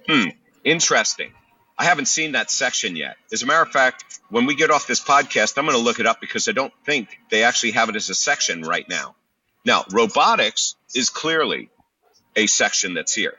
Hmm, 0.07 0.29
interesting. 0.63 1.31
I 1.81 1.85
haven't 1.85 2.05
seen 2.05 2.33
that 2.33 2.51
section 2.51 2.95
yet. 2.95 3.17
As 3.33 3.41
a 3.41 3.47
matter 3.47 3.63
of 3.63 3.71
fact, 3.71 4.19
when 4.29 4.45
we 4.45 4.53
get 4.53 4.69
off 4.69 4.85
this 4.85 5.03
podcast, 5.03 5.57
I'm 5.57 5.65
going 5.65 5.75
to 5.75 5.83
look 5.83 5.99
it 5.99 6.05
up 6.05 6.21
because 6.21 6.47
I 6.47 6.51
don't 6.51 6.71
think 6.85 7.09
they 7.31 7.41
actually 7.41 7.71
have 7.71 7.89
it 7.89 7.95
as 7.95 8.07
a 8.11 8.13
section 8.13 8.61
right 8.61 8.87
now. 8.87 9.15
Now, 9.65 9.85
robotics 9.89 10.75
is 10.93 11.09
clearly 11.09 11.71
a 12.35 12.45
section 12.45 12.93
that's 12.93 13.15
here. 13.15 13.33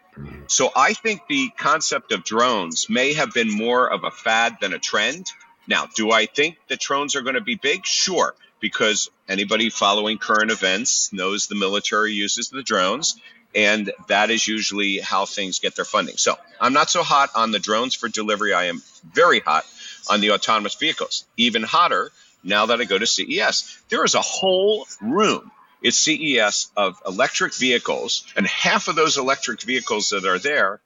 So 0.48 0.72
I 0.74 0.92
think 0.92 1.20
the 1.28 1.50
concept 1.56 2.10
of 2.10 2.24
drones 2.24 2.90
may 2.90 3.14
have 3.14 3.32
been 3.32 3.48
more 3.48 3.88
of 3.88 4.02
a 4.02 4.10
fad 4.10 4.56
than 4.60 4.72
a 4.72 4.78
trend. 4.80 5.28
Now, 5.68 5.86
do 5.94 6.10
I 6.10 6.26
think 6.26 6.56
the 6.66 6.74
drones 6.74 7.14
are 7.14 7.22
going 7.22 7.36
to 7.36 7.42
be 7.42 7.54
big? 7.54 7.86
Sure, 7.86 8.34
because 8.58 9.08
anybody 9.28 9.70
following 9.70 10.18
current 10.18 10.50
events 10.50 11.12
knows 11.12 11.46
the 11.46 11.54
military 11.54 12.12
uses 12.12 12.48
the 12.48 12.64
drones 12.64 13.14
and 13.54 13.92
that 14.08 14.30
is 14.30 14.46
usually 14.46 14.98
how 14.98 15.26
things 15.26 15.58
get 15.58 15.76
their 15.76 15.84
funding. 15.84 16.16
So 16.16 16.36
I'm 16.60 16.72
not 16.72 16.90
so 16.90 17.02
hot 17.02 17.30
on 17.34 17.50
the 17.50 17.58
drones 17.58 17.94
for 17.94 18.08
delivery. 18.08 18.54
I 18.54 18.64
am 18.64 18.82
very 19.12 19.40
hot 19.40 19.64
on 20.10 20.20
the 20.20 20.32
autonomous 20.32 20.74
vehicles. 20.74 21.24
Even 21.36 21.62
hotter 21.62 22.10
now 22.42 22.66
that 22.66 22.80
I 22.80 22.84
go 22.84 22.98
to 22.98 23.06
CES. 23.06 23.78
There 23.88 24.04
is 24.04 24.14
a 24.14 24.20
whole 24.20 24.86
room 25.00 25.50
at 25.84 25.94
CES 25.94 26.70
of 26.76 27.00
electric 27.06 27.54
vehicles, 27.54 28.24
and 28.36 28.46
half 28.46 28.88
of 28.88 28.96
those 28.96 29.18
electric 29.18 29.62
vehicles 29.62 30.10
that 30.10 30.24
are 30.24 30.38
there, 30.38 30.80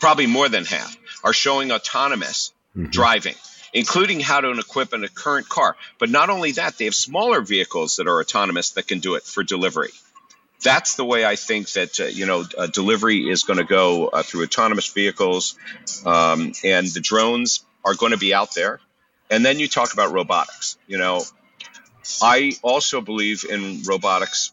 probably 0.00 0.26
more 0.26 0.48
than 0.48 0.64
half, 0.64 0.96
are 1.22 1.32
showing 1.32 1.72
autonomous 1.72 2.52
mm-hmm. 2.76 2.90
driving 2.90 3.34
including 3.72 4.20
how 4.20 4.40
to 4.40 4.50
equip 4.52 4.94
in 4.94 5.04
a 5.04 5.08
current 5.08 5.50
car. 5.50 5.76
But 5.98 6.08
not 6.08 6.30
only 6.30 6.52
that, 6.52 6.78
they 6.78 6.86
have 6.86 6.94
smaller 6.94 7.42
vehicles 7.42 7.96
that 7.96 8.06
are 8.06 8.20
autonomous 8.20 8.70
that 8.70 8.88
can 8.88 9.00
do 9.00 9.16
it 9.16 9.24
for 9.24 9.42
delivery 9.42 9.90
that's 10.66 10.96
the 10.96 11.04
way 11.04 11.24
I 11.24 11.36
think 11.36 11.70
that 11.72 12.00
uh, 12.00 12.04
you 12.06 12.26
know 12.26 12.44
uh, 12.58 12.66
delivery 12.66 13.30
is 13.30 13.44
going 13.44 13.58
to 13.58 13.64
go 13.64 14.08
uh, 14.08 14.24
through 14.24 14.42
autonomous 14.42 14.92
vehicles, 14.92 15.56
um, 16.04 16.52
and 16.64 16.88
the 16.88 17.00
drones 17.00 17.64
are 17.84 17.94
going 17.94 18.10
to 18.10 18.18
be 18.18 18.34
out 18.34 18.54
there. 18.54 18.80
And 19.30 19.44
then 19.44 19.60
you 19.60 19.68
talk 19.68 19.92
about 19.92 20.12
robotics. 20.12 20.76
You 20.88 20.98
know, 20.98 21.22
I 22.20 22.52
also 22.62 23.00
believe 23.00 23.44
in 23.48 23.82
robotics. 23.84 24.52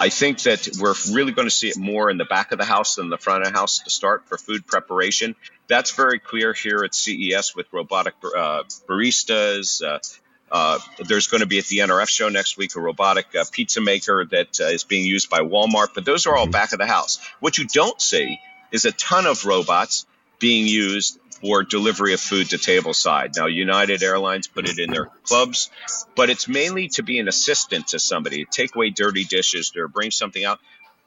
I 0.00 0.08
think 0.08 0.42
that 0.42 0.68
we're 0.80 0.94
really 1.14 1.32
going 1.32 1.46
to 1.46 1.54
see 1.54 1.68
it 1.68 1.76
more 1.76 2.10
in 2.10 2.16
the 2.16 2.24
back 2.24 2.50
of 2.52 2.58
the 2.58 2.64
house 2.64 2.96
than 2.96 3.10
the 3.10 3.18
front 3.18 3.46
of 3.46 3.52
the 3.52 3.58
house 3.58 3.80
to 3.80 3.90
start 3.90 4.26
for 4.26 4.38
food 4.38 4.66
preparation. 4.66 5.36
That's 5.68 5.94
very 5.94 6.18
clear 6.18 6.54
here 6.54 6.82
at 6.82 6.94
CES 6.94 7.54
with 7.54 7.66
robotic 7.72 8.14
uh, 8.24 8.62
baristas, 8.88 9.82
uh, 10.50 10.78
there's 11.06 11.26
going 11.28 11.40
to 11.40 11.46
be 11.46 11.58
at 11.58 11.66
the 11.66 11.78
NRF 11.78 12.08
show 12.08 12.28
next 12.28 12.56
week 12.56 12.74
a 12.76 12.80
robotic 12.80 13.34
uh, 13.34 13.44
pizza 13.50 13.80
maker 13.80 14.24
that 14.30 14.60
uh, 14.60 14.64
is 14.64 14.84
being 14.84 15.04
used 15.04 15.28
by 15.28 15.40
Walmart, 15.40 15.88
but 15.94 16.04
those 16.04 16.26
are 16.26 16.36
all 16.36 16.44
mm-hmm. 16.44 16.52
back 16.52 16.72
of 16.72 16.78
the 16.78 16.86
house. 16.86 17.18
What 17.40 17.58
you 17.58 17.66
don't 17.66 18.00
see 18.00 18.40
is 18.72 18.84
a 18.84 18.92
ton 18.92 19.26
of 19.26 19.44
robots 19.44 20.06
being 20.38 20.66
used 20.66 21.18
for 21.40 21.62
delivery 21.62 22.14
of 22.14 22.20
food 22.20 22.50
to 22.50 22.56
tableside. 22.56 23.36
Now, 23.36 23.46
United 23.46 24.02
Airlines 24.02 24.46
put 24.46 24.68
it 24.68 24.78
in 24.78 24.90
their 24.90 25.06
clubs, 25.22 25.70
but 26.16 26.30
it's 26.30 26.48
mainly 26.48 26.88
to 26.88 27.02
be 27.02 27.18
an 27.18 27.28
assistant 27.28 27.88
to 27.88 27.98
somebody, 27.98 28.44
take 28.44 28.74
away 28.74 28.90
dirty 28.90 29.24
dishes 29.24 29.72
or 29.76 29.88
bring 29.88 30.10
something 30.10 30.44
out. 30.44 30.58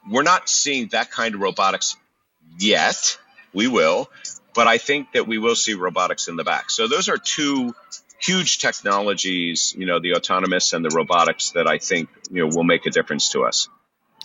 We're 0.08 0.22
not 0.22 0.48
seeing 0.48 0.88
that 0.88 1.10
kind 1.10 1.34
of 1.34 1.40
robotics 1.40 1.96
yet. 2.58 3.18
We 3.52 3.68
will, 3.68 4.08
but 4.54 4.66
I 4.66 4.78
think 4.78 5.12
that 5.12 5.26
we 5.26 5.38
will 5.38 5.54
see 5.54 5.74
robotics 5.74 6.28
in 6.28 6.36
the 6.36 6.44
back. 6.44 6.70
So 6.70 6.88
those 6.88 7.10
are 7.10 7.18
two 7.18 7.74
huge 8.22 8.58
technologies, 8.58 9.74
you 9.76 9.86
know, 9.86 9.98
the 9.98 10.14
autonomous 10.14 10.72
and 10.72 10.84
the 10.84 10.90
robotics 10.90 11.50
that 11.50 11.66
I 11.66 11.78
think, 11.78 12.08
you 12.30 12.46
know, 12.46 12.54
will 12.54 12.64
make 12.64 12.86
a 12.86 12.90
difference 12.90 13.30
to 13.30 13.44
us. 13.44 13.68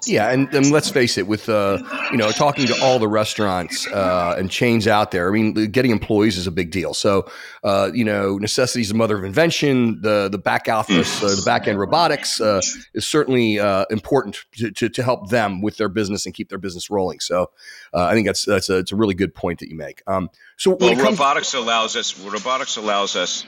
Yeah, 0.05 0.29
and, 0.29 0.53
and 0.53 0.71
let's 0.71 0.89
face 0.89 1.17
it, 1.17 1.25
with 1.25 1.49
uh, 1.49 1.79
you 2.11 2.17
know 2.17 2.29
talking 2.31 2.67
to 2.67 2.81
all 2.83 2.99
the 2.99 3.07
restaurants 3.07 3.87
uh, 3.87 4.35
and 4.37 4.49
chains 4.49 4.87
out 4.87 5.09
there, 5.09 5.27
I 5.27 5.31
mean, 5.31 5.53
getting 5.71 5.89
employees 5.89 6.37
is 6.37 6.45
a 6.45 6.51
big 6.51 6.69
deal. 6.69 6.93
So, 6.93 7.29
uh, 7.63 7.89
you 7.93 8.05
know, 8.05 8.37
necessity 8.37 8.81
is 8.81 8.89
the 8.89 8.93
mother 8.93 9.17
of 9.17 9.23
invention. 9.23 9.99
The 10.01 10.29
the 10.31 10.37
back 10.37 10.69
office, 10.69 11.21
uh, 11.23 11.29
the 11.29 11.41
back 11.43 11.67
end 11.67 11.79
robotics 11.79 12.39
uh, 12.39 12.61
is 12.93 13.07
certainly 13.07 13.59
uh, 13.59 13.85
important 13.89 14.37
to, 14.57 14.71
to, 14.71 14.87
to, 14.87 15.03
help 15.03 15.29
them 15.29 15.61
with 15.61 15.77
their 15.77 15.89
business 15.89 16.27
and 16.27 16.35
keep 16.35 16.49
their 16.49 16.59
business 16.59 16.91
rolling. 16.91 17.19
So, 17.19 17.49
I 17.91 18.13
think 18.13 18.27
that's 18.27 18.45
that's 18.45 18.69
a, 18.69 18.77
it's 18.77 18.91
a 18.91 18.95
really 18.95 19.15
good 19.15 19.33
point 19.33 19.59
that 19.59 19.69
you 19.69 19.75
make. 19.75 20.03
Um, 20.05 20.29
so, 20.57 20.77
well, 20.79 20.95
robotics 20.95 21.55
allows 21.55 21.95
us 21.95 22.19
robotics 22.19 22.77
allows 22.77 23.15
us 23.15 23.45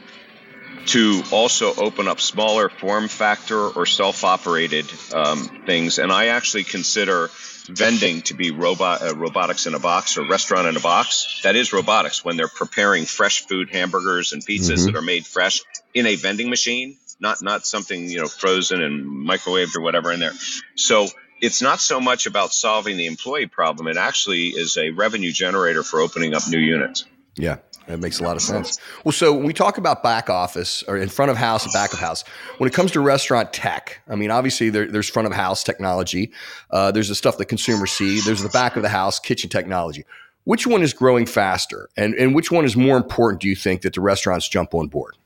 to 0.88 1.24
also 1.32 1.74
open 1.76 2.08
up 2.08 2.20
smaller 2.20 2.70
form 2.70 3.08
factor 3.08 3.68
or 3.68 3.86
self 3.86 4.24
operated 4.24 4.92
um, 5.14 5.64
things. 5.66 6.00
And 6.00 6.12
I 6.12 6.28
actually 6.28 6.64
consider 6.64 7.30
vending 7.68 8.22
to 8.24 8.34
be 8.34 8.52
robot 8.52 9.02
uh, 9.02 9.16
robotics 9.16 9.68
in 9.68 9.76
a 9.76 9.80
box 9.80 10.18
or 10.18 10.28
restaurant 10.28 10.68
in 10.68 10.76
a 10.76 10.80
box. 10.80 11.42
That 11.44 11.56
is 11.56 11.72
robotics 11.74 12.26
when 12.26 12.38
they're 12.38 12.48
preparing 12.48 13.06
fresh 13.06 13.46
food, 13.46 13.70
hamburgers 13.72 14.34
and 14.34 14.44
pizzas 14.44 14.70
mm-hmm. 14.70 14.86
that 14.86 14.96
are 14.96 15.02
made 15.02 15.26
fresh 15.26 15.62
in 15.94 16.06
a 16.06 16.16
vending 16.16 16.50
machine, 16.50 16.98
not 17.20 17.42
not 17.42 17.66
something 17.66 18.10
you 18.10 18.18
know 18.18 18.28
frozen 18.28 18.82
and 18.82 19.06
microwaved 19.06 19.76
or 19.76 19.82
whatever 19.82 20.12
in 20.12 20.20
there. 20.20 20.34
So 20.76 21.08
it's 21.42 21.62
not 21.62 21.80
so 21.80 22.02
much 22.02 22.26
about 22.26 22.54
solving 22.54 22.98
the 22.98 23.06
employee 23.06 23.48
problem. 23.48 23.88
It 23.88 23.98
actually 23.98 24.48
is 24.48 24.78
a 24.78 24.90
revenue 24.90 25.32
generator 25.32 25.84
for 25.84 26.02
opening 26.02 26.34
up 26.34 26.48
new 26.50 26.60
units. 26.60 27.06
Yeah, 27.36 27.58
that 27.90 27.98
makes 27.98 28.20
a 28.20 28.24
lot 28.24 28.36
of 28.36 28.42
sense. 28.44 28.78
Well, 29.04 29.12
so 29.12 29.34
when 29.34 29.46
we 29.46 29.54
talk 29.54 29.80
about 29.80 30.04
back 30.04 30.30
office 30.30 30.84
or 30.88 30.96
in 30.96 31.10
front 31.10 31.32
of 31.32 31.38
house 31.38 31.64
and 31.64 31.74
back 31.74 31.92
of 31.92 31.98
house, 31.98 32.24
when 32.60 32.68
it 32.68 32.74
comes 32.74 32.92
to 32.92 33.00
restaurant 33.00 33.52
tech, 33.52 34.00
I 34.08 34.16
mean, 34.16 34.30
obviously 34.30 34.70
there, 34.70 34.86
there's 34.86 35.10
front 35.10 35.26
of 35.26 35.34
house 35.34 35.64
technology. 35.64 36.32
Uh, 36.70 36.92
there's 36.92 37.10
the 37.10 37.16
stuff 37.16 37.40
that 37.40 37.46
consumers 37.46 37.92
see. 37.92 38.22
There's 38.22 38.44
the 38.44 38.50
back 38.50 38.76
of 38.76 38.84
the 38.84 38.90
house 38.90 39.20
kitchen 39.20 39.50
technology. 39.50 40.06
Which 40.44 40.68
one 40.68 40.84
is 40.84 40.94
growing 40.94 41.26
faster, 41.26 41.90
and 41.98 42.14
and 42.14 42.34
which 42.34 42.52
one 42.52 42.64
is 42.64 42.76
more 42.76 42.96
important? 42.96 43.42
Do 43.42 43.50
you 43.50 43.56
think 43.56 43.82
that 43.82 43.94
the 43.94 44.02
restaurants 44.02 44.48
jump 44.48 44.74
on 44.74 44.88
board? 44.88 45.18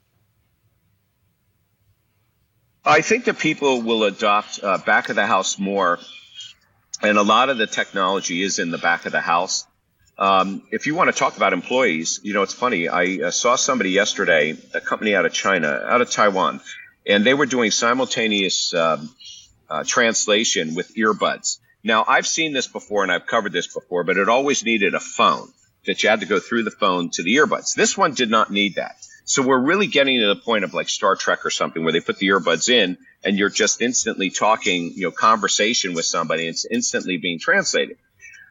I 2.86 3.02
think 3.02 3.26
that 3.26 3.40
people 3.40 3.82
will 3.82 4.04
adopt 4.04 4.62
uh, 4.64 4.78
back 4.80 5.10
of 5.10 5.16
the 5.16 5.26
house 5.26 5.60
more, 5.60 6.00
and 7.02 7.18
a 7.18 7.22
lot 7.22 7.50
of 7.50 7.58
the 7.58 7.68
technology 7.68 8.42
is 8.42 8.58
in 8.58 8.72
the 8.72 8.78
back 8.78 9.06
of 9.06 9.12
the 9.12 9.22
house. 9.22 9.66
Um, 10.18 10.62
if 10.72 10.86
you 10.86 10.96
want 10.96 11.12
to 11.12 11.18
talk 11.18 11.38
about 11.38 11.54
employees, 11.54 12.20
you 12.24 12.34
know, 12.34 12.44
it's 12.44 12.54
funny. 12.54 12.88
I 12.88 13.20
uh, 13.26 13.32
saw 13.32 13.56
somebody 13.56 13.92
yesterday, 13.92 14.56
a 14.74 14.82
company 14.82 15.16
out 15.16 15.26
of 15.26 15.34
China, 15.34 15.68
out 15.68 16.02
of 16.02 16.12
Taiwan, 16.12 16.62
and 17.06 17.26
they 17.26 17.34
were 17.34 17.48
doing 17.48 17.72
simultaneous 17.72 18.74
um, 18.74 19.10
uh, 19.70 19.84
translation 19.86 20.76
with 20.76 20.96
earbuds. 20.96 21.58
Now, 21.84 22.06
I've 22.08 22.28
seen 22.28 22.54
this 22.54 22.68
before 22.68 23.04
and 23.04 23.12
I've 23.12 23.26
covered 23.26 23.52
this 23.52 23.68
before, 23.68 24.04
but 24.04 24.18
it 24.18 24.30
always 24.30 24.64
needed 24.64 24.94
a 24.94 25.00
phone 25.00 25.52
that 25.86 26.02
you 26.02 26.10
had 26.10 26.22
to 26.22 26.26
go 26.26 26.40
through 26.40 26.64
the 26.64 26.72
phone 26.72 27.10
to 27.12 27.24
the 27.24 27.36
earbuds. 27.36 27.76
This 27.76 27.98
one 27.98 28.14
did 28.14 28.30
not 28.30 28.52
need 28.52 28.76
that. 28.76 28.96
So 29.26 29.42
we're 29.42 29.60
really 29.60 29.88
getting 29.88 30.20
to 30.20 30.28
the 30.28 30.36
point 30.36 30.64
of 30.64 30.74
like 30.74 30.90
Star 30.90 31.16
Trek 31.16 31.46
or 31.46 31.50
something 31.50 31.84
where 31.84 31.92
they 31.92 32.00
put 32.00 32.18
the 32.18 32.28
earbuds 32.28 32.70
in 32.70 32.98
and 33.24 33.38
you're 33.38 33.50
just 33.50 33.82
instantly 33.82 34.30
talking, 34.30 34.92
you 34.96 35.04
know, 35.04 35.12
conversation 35.12 35.94
with 35.94 36.06
somebody. 36.06 36.44
And 36.44 36.54
it's 36.54 36.66
instantly 36.66 37.18
being 37.18 37.40
translated. 37.40 37.98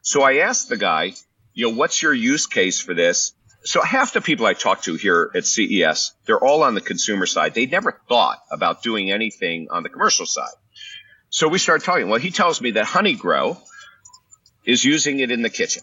So 0.02 0.22
I 0.22 0.38
asked 0.38 0.68
the 0.68 0.76
guy, 0.76 1.12
you 1.54 1.68
know, 1.70 1.76
what's 1.76 2.02
your 2.02 2.14
use 2.14 2.46
case 2.46 2.80
for 2.80 2.94
this? 2.94 3.32
So 3.64 3.80
half 3.82 4.12
the 4.12 4.20
people 4.20 4.46
I 4.46 4.54
talk 4.54 4.82
to 4.82 4.94
here 4.94 5.30
at 5.34 5.46
CES, 5.46 6.12
they're 6.26 6.42
all 6.42 6.64
on 6.64 6.74
the 6.74 6.80
consumer 6.80 7.26
side. 7.26 7.54
They 7.54 7.66
never 7.66 8.00
thought 8.08 8.38
about 8.50 8.82
doing 8.82 9.12
anything 9.12 9.68
on 9.70 9.82
the 9.82 9.88
commercial 9.88 10.26
side. 10.26 10.54
So 11.30 11.48
we 11.48 11.58
started 11.58 11.84
talking. 11.84 12.08
Well, 12.08 12.20
he 12.20 12.30
tells 12.30 12.60
me 12.60 12.72
that 12.72 12.86
Honeygrow 12.86 13.58
is 14.64 14.84
using 14.84 15.20
it 15.20 15.30
in 15.30 15.42
the 15.42 15.50
kitchen. 15.50 15.82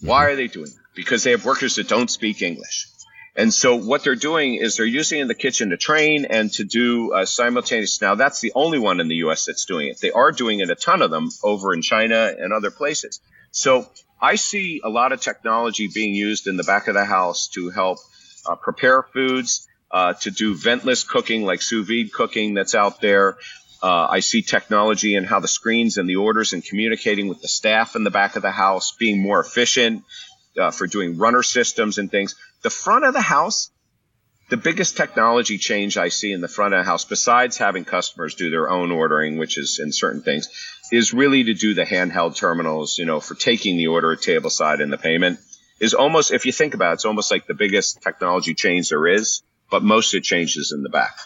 Why 0.00 0.26
are 0.26 0.36
they 0.36 0.46
doing 0.46 0.66
that? 0.66 0.94
Because 0.94 1.22
they 1.24 1.30
have 1.30 1.44
workers 1.44 1.76
that 1.76 1.88
don't 1.88 2.10
speak 2.10 2.42
English. 2.42 2.88
And 3.34 3.52
so 3.52 3.76
what 3.76 4.02
they're 4.02 4.14
doing 4.14 4.54
is 4.54 4.76
they're 4.76 4.86
using 4.86 5.20
in 5.20 5.28
the 5.28 5.34
kitchen 5.34 5.70
to 5.70 5.76
train 5.76 6.24
and 6.24 6.50
to 6.54 6.64
do 6.64 7.12
uh, 7.12 7.26
simultaneous. 7.26 8.00
Now 8.00 8.14
that's 8.14 8.40
the 8.40 8.52
only 8.54 8.78
one 8.78 9.00
in 9.00 9.08
the 9.08 9.16
U.S. 9.16 9.44
that's 9.44 9.66
doing 9.66 9.88
it. 9.88 10.00
They 10.00 10.10
are 10.10 10.32
doing 10.32 10.60
it 10.60 10.70
a 10.70 10.74
ton 10.74 11.02
of 11.02 11.10
them 11.10 11.28
over 11.42 11.74
in 11.74 11.82
China 11.82 12.32
and 12.38 12.52
other 12.52 12.70
places. 12.70 13.20
So 13.50 13.90
I 14.20 14.36
see 14.36 14.80
a 14.82 14.88
lot 14.88 15.12
of 15.12 15.20
technology 15.20 15.88
being 15.92 16.14
used 16.14 16.46
in 16.46 16.56
the 16.56 16.64
back 16.64 16.88
of 16.88 16.94
the 16.94 17.04
house 17.04 17.48
to 17.48 17.70
help 17.70 17.98
uh, 18.46 18.56
prepare 18.56 19.02
foods, 19.02 19.66
uh, 19.90 20.14
to 20.14 20.30
do 20.30 20.54
ventless 20.54 21.06
cooking 21.06 21.44
like 21.44 21.62
sous 21.62 21.86
vide 21.86 22.12
cooking 22.12 22.54
that's 22.54 22.74
out 22.74 23.00
there. 23.00 23.36
Uh, 23.82 24.06
I 24.10 24.20
see 24.20 24.42
technology 24.42 25.16
and 25.16 25.26
how 25.26 25.40
the 25.40 25.48
screens 25.48 25.98
and 25.98 26.08
the 26.08 26.16
orders 26.16 26.52
and 26.54 26.64
communicating 26.64 27.28
with 27.28 27.42
the 27.42 27.48
staff 27.48 27.94
in 27.94 28.04
the 28.04 28.10
back 28.10 28.36
of 28.36 28.42
the 28.42 28.50
house 28.50 28.92
being 28.98 29.20
more 29.20 29.40
efficient 29.40 30.02
uh, 30.58 30.70
for 30.70 30.86
doing 30.86 31.18
runner 31.18 31.42
systems 31.42 31.98
and 31.98 32.10
things. 32.10 32.34
the 32.62 32.70
front 32.70 33.04
of 33.04 33.12
the 33.12 33.20
house, 33.20 33.70
the 34.48 34.56
biggest 34.56 34.96
technology 34.96 35.58
change 35.58 35.96
I 35.96 36.08
see 36.08 36.32
in 36.32 36.40
the 36.40 36.48
front 36.48 36.72
of 36.72 36.80
the 36.80 36.88
house, 36.88 37.04
besides 37.04 37.58
having 37.58 37.84
customers 37.84 38.34
do 38.34 38.48
their 38.48 38.70
own 38.70 38.92
ordering, 38.92 39.36
which 39.36 39.58
is 39.58 39.78
in 39.78 39.92
certain 39.92 40.22
things, 40.22 40.48
is 40.92 41.12
really 41.12 41.44
to 41.44 41.54
do 41.54 41.74
the 41.74 41.84
handheld 41.84 42.36
terminals, 42.36 42.98
you 42.98 43.04
know, 43.04 43.20
for 43.20 43.34
taking 43.34 43.76
the 43.76 43.88
order 43.88 44.12
at 44.12 44.22
table 44.22 44.50
side 44.50 44.80
and 44.80 44.92
the 44.92 44.98
payment 44.98 45.38
is 45.80 45.94
almost, 45.94 46.32
if 46.32 46.46
you 46.46 46.52
think 46.52 46.74
about 46.74 46.92
it, 46.92 46.94
it's 46.94 47.04
almost 47.04 47.30
like 47.30 47.46
the 47.46 47.54
biggest 47.54 48.02
technology 48.02 48.54
change 48.54 48.88
there 48.88 49.06
is, 49.06 49.42
but 49.70 49.82
most 49.82 50.14
of 50.14 50.18
it 50.18 50.24
changes 50.24 50.72
in 50.72 50.82
the 50.82 50.88
back. 50.88 51.16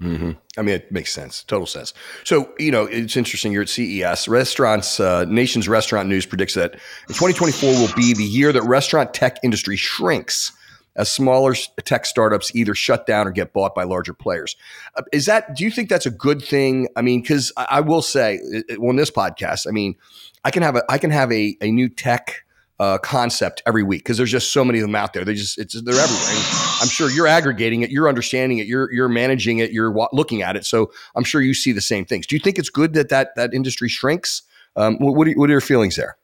Mm-hmm. 0.00 0.32
I 0.58 0.62
mean, 0.62 0.74
it 0.74 0.90
makes 0.90 1.12
sense, 1.12 1.44
total 1.44 1.66
sense. 1.66 1.94
So, 2.24 2.52
you 2.58 2.72
know, 2.72 2.84
it's 2.86 3.16
interesting. 3.16 3.52
You're 3.52 3.62
at 3.62 3.68
CES. 3.68 4.26
Restaurants, 4.26 4.98
uh, 4.98 5.24
Nation's 5.26 5.68
Restaurant 5.68 6.08
News 6.08 6.26
predicts 6.26 6.54
that 6.54 6.72
2024 7.08 7.70
will 7.70 7.94
be 7.94 8.12
the 8.12 8.24
year 8.24 8.52
that 8.52 8.62
restaurant 8.62 9.14
tech 9.14 9.38
industry 9.44 9.76
shrinks 9.76 10.52
as 10.96 11.10
smaller 11.10 11.54
tech 11.84 12.06
startups 12.06 12.54
either 12.54 12.74
shut 12.74 13.06
down 13.06 13.26
or 13.26 13.30
get 13.30 13.52
bought 13.52 13.74
by 13.74 13.84
larger 13.84 14.14
players. 14.14 14.56
Uh, 14.96 15.02
is 15.12 15.26
that? 15.26 15.56
Do 15.56 15.64
you 15.64 15.70
think 15.70 15.88
that's 15.88 16.06
a 16.06 16.10
good 16.10 16.42
thing? 16.42 16.88
I 16.96 17.02
mean, 17.02 17.22
because 17.22 17.52
I, 17.56 17.80
will 17.80 18.02
say, 18.02 18.38
on 18.80 18.96
this 18.96 19.10
podcast, 19.10 19.66
I 19.66 19.70
mean, 19.70 19.96
I 20.44 20.50
can 20.50 20.62
have 20.62 20.76
a 20.76 20.84
I 20.88 20.98
can 20.98 21.10
have 21.10 21.32
a, 21.32 21.56
a 21.60 21.70
new 21.70 21.88
tech 21.88 22.44
uh, 22.80 22.98
concept 22.98 23.62
every 23.64 23.82
week 23.82 24.00
because 24.00 24.16
there's 24.16 24.30
just 24.30 24.52
so 24.52 24.64
many 24.64 24.80
of 24.80 24.82
them 24.82 24.94
out 24.94 25.12
there. 25.12 25.24
They 25.24 25.34
just 25.34 25.58
it's 25.58 25.80
they're 25.80 25.94
everywhere. 25.94 26.30
And 26.30 26.38
I'm 26.80 26.88
sure 26.88 27.10
you're 27.10 27.28
aggregating 27.28 27.82
it, 27.82 27.90
you're 27.90 28.08
understanding 28.08 28.58
it, 28.58 28.66
you're 28.66 28.92
you're 28.92 29.08
managing 29.08 29.58
it, 29.58 29.70
you're 29.70 29.94
looking 30.12 30.42
at 30.42 30.56
it. 30.56 30.66
So 30.66 30.92
I'm 31.14 31.24
sure 31.24 31.40
you 31.40 31.54
see 31.54 31.72
the 31.72 31.80
same 31.80 32.04
things. 32.04 32.26
Do 32.26 32.34
you 32.36 32.40
think 32.40 32.58
it's 32.58 32.70
good 32.70 32.94
that 32.94 33.08
that 33.10 33.36
that 33.36 33.54
industry 33.54 33.88
shrinks? 33.88 34.42
Um, 34.74 34.96
what, 34.98 35.28
are, 35.28 35.32
what 35.32 35.50
are 35.50 35.52
your 35.52 35.60
feelings 35.60 35.96
there? 35.96 36.16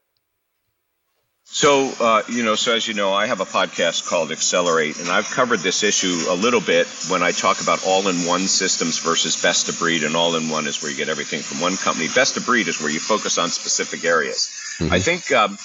So, 1.51 1.91
uh, 1.99 2.23
you 2.29 2.45
know, 2.45 2.57
so 2.57 2.75
as 2.75 2.87
you 2.87 2.93
know, 2.93 3.15
I 3.15 3.27
have 3.27 3.41
a 3.41 3.47
podcast 3.47 4.07
called 4.07 4.31
Accelerate, 4.33 4.99
and 5.01 5.09
I've 5.09 5.31
covered 5.31 5.61
this 5.61 5.83
issue 5.83 6.27
a 6.29 6.35
little 6.35 6.61
bit 6.61 6.87
when 7.09 7.23
I 7.23 7.33
talk 7.33 7.63
about 7.63 7.87
all 7.87 8.07
in 8.09 8.27
one 8.27 8.47
systems 8.47 8.99
versus 8.99 9.41
best 9.41 9.71
of 9.71 9.79
breed. 9.79 10.05
And 10.05 10.15
all 10.15 10.37
in 10.37 10.51
one 10.51 10.67
is 10.67 10.83
where 10.83 10.91
you 10.91 10.97
get 10.97 11.09
everything 11.09 11.41
from 11.41 11.61
one 11.61 11.79
company. 11.79 12.07
Best 12.15 12.37
of 12.37 12.45
breed 12.45 12.69
is 12.69 12.83
where 12.83 12.91
you 12.91 13.01
focus 13.01 13.39
on 13.39 13.49
specific 13.49 14.05
areas. 14.05 14.77
Mm-hmm. 14.79 14.93
I 14.93 14.99
think 14.99 15.33
um, 15.33 15.57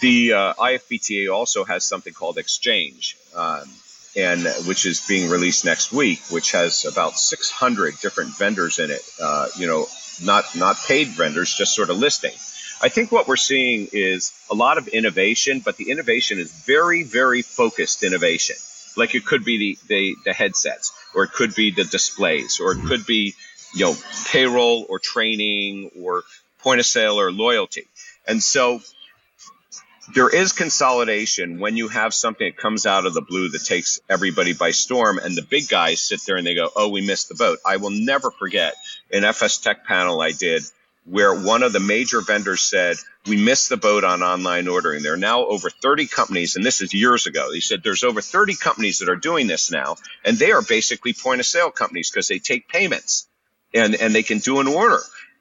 the 0.00 0.32
uh, 0.32 0.54
IFBTA 0.54 1.32
also 1.32 1.64
has 1.64 1.84
something 1.84 2.12
called 2.12 2.36
Exchange, 2.36 3.16
um, 3.32 3.62
and 4.16 4.44
which 4.66 4.86
is 4.86 5.06
being 5.06 5.30
released 5.30 5.64
next 5.64 5.92
week, 5.92 6.20
which 6.30 6.50
has 6.50 6.84
about 6.84 7.16
600 7.16 8.00
different 8.00 8.36
vendors 8.36 8.80
in 8.80 8.90
it. 8.90 9.02
Uh, 9.22 9.46
you 9.56 9.68
know, 9.68 9.86
not 10.20 10.44
not 10.56 10.76
paid 10.88 11.08
vendors, 11.08 11.54
just 11.54 11.76
sort 11.76 11.90
of 11.90 11.98
listing. 11.98 12.34
I 12.82 12.88
think 12.88 13.10
what 13.10 13.26
we're 13.26 13.36
seeing 13.36 13.88
is 13.92 14.32
a 14.50 14.54
lot 14.54 14.78
of 14.78 14.88
innovation, 14.88 15.60
but 15.64 15.76
the 15.76 15.90
innovation 15.90 16.38
is 16.38 16.52
very, 16.52 17.02
very 17.02 17.42
focused 17.42 18.02
innovation. 18.02 18.56
Like 18.96 19.14
it 19.14 19.24
could 19.24 19.44
be 19.44 19.58
the, 19.58 19.78
the, 19.88 20.14
the 20.26 20.32
headsets, 20.32 20.92
or 21.14 21.24
it 21.24 21.32
could 21.32 21.54
be 21.54 21.70
the 21.70 21.84
displays, 21.84 22.60
or 22.60 22.72
it 22.72 22.84
could 22.86 23.06
be 23.06 23.34
you 23.74 23.84
know 23.84 23.96
payroll 24.26 24.86
or 24.88 24.98
training 24.98 25.90
or 26.00 26.22
point 26.60 26.80
of 26.80 26.86
sale 26.86 27.20
or 27.20 27.30
loyalty. 27.32 27.86
And 28.26 28.42
so 28.42 28.80
there 30.14 30.28
is 30.28 30.52
consolidation 30.52 31.58
when 31.58 31.76
you 31.76 31.88
have 31.88 32.14
something 32.14 32.48
that 32.48 32.56
comes 32.56 32.86
out 32.86 33.06
of 33.06 33.14
the 33.14 33.20
blue 33.20 33.48
that 33.48 33.64
takes 33.64 34.00
everybody 34.08 34.52
by 34.52 34.70
storm 34.70 35.18
and 35.18 35.36
the 35.36 35.42
big 35.42 35.68
guys 35.68 36.00
sit 36.00 36.20
there 36.26 36.36
and 36.36 36.46
they 36.46 36.54
go 36.54 36.70
oh 36.76 36.88
we 36.88 37.04
missed 37.04 37.28
the 37.28 37.34
boat 37.34 37.58
i 37.66 37.76
will 37.76 37.90
never 37.90 38.30
forget 38.30 38.74
an 39.12 39.22
FSTEC 39.22 39.84
panel 39.84 40.20
i 40.20 40.30
did 40.30 40.62
where 41.06 41.32
one 41.32 41.62
of 41.62 41.72
the 41.72 41.80
major 41.80 42.20
vendors 42.20 42.60
said 42.60 42.96
we 43.26 43.36
missed 43.36 43.68
the 43.68 43.76
boat 43.76 44.02
on 44.02 44.22
online 44.22 44.66
ordering. 44.66 45.02
There 45.02 45.14
are 45.14 45.18
now 45.18 45.46
over 45.46 45.70
30 45.70 46.06
companies 46.08 46.56
and 46.56 46.64
this 46.64 46.80
is 46.80 46.92
years 46.92 47.26
ago. 47.26 47.52
He 47.52 47.60
said 47.60 47.82
there's 47.82 48.04
over 48.04 48.20
30 48.20 48.56
companies 48.56 48.98
that 48.98 49.08
are 49.08 49.16
doing 49.16 49.46
this 49.46 49.70
now 49.70 49.96
and 50.24 50.36
they 50.36 50.50
are 50.50 50.62
basically 50.62 51.12
point 51.12 51.40
of 51.40 51.46
sale 51.46 51.70
companies 51.70 52.10
because 52.10 52.28
they 52.28 52.40
take 52.40 52.68
payments 52.68 53.28
and 53.72 53.94
and 53.94 54.14
they 54.14 54.24
can 54.24 54.38
do 54.38 54.58
an 54.58 54.66
order. 54.66 54.98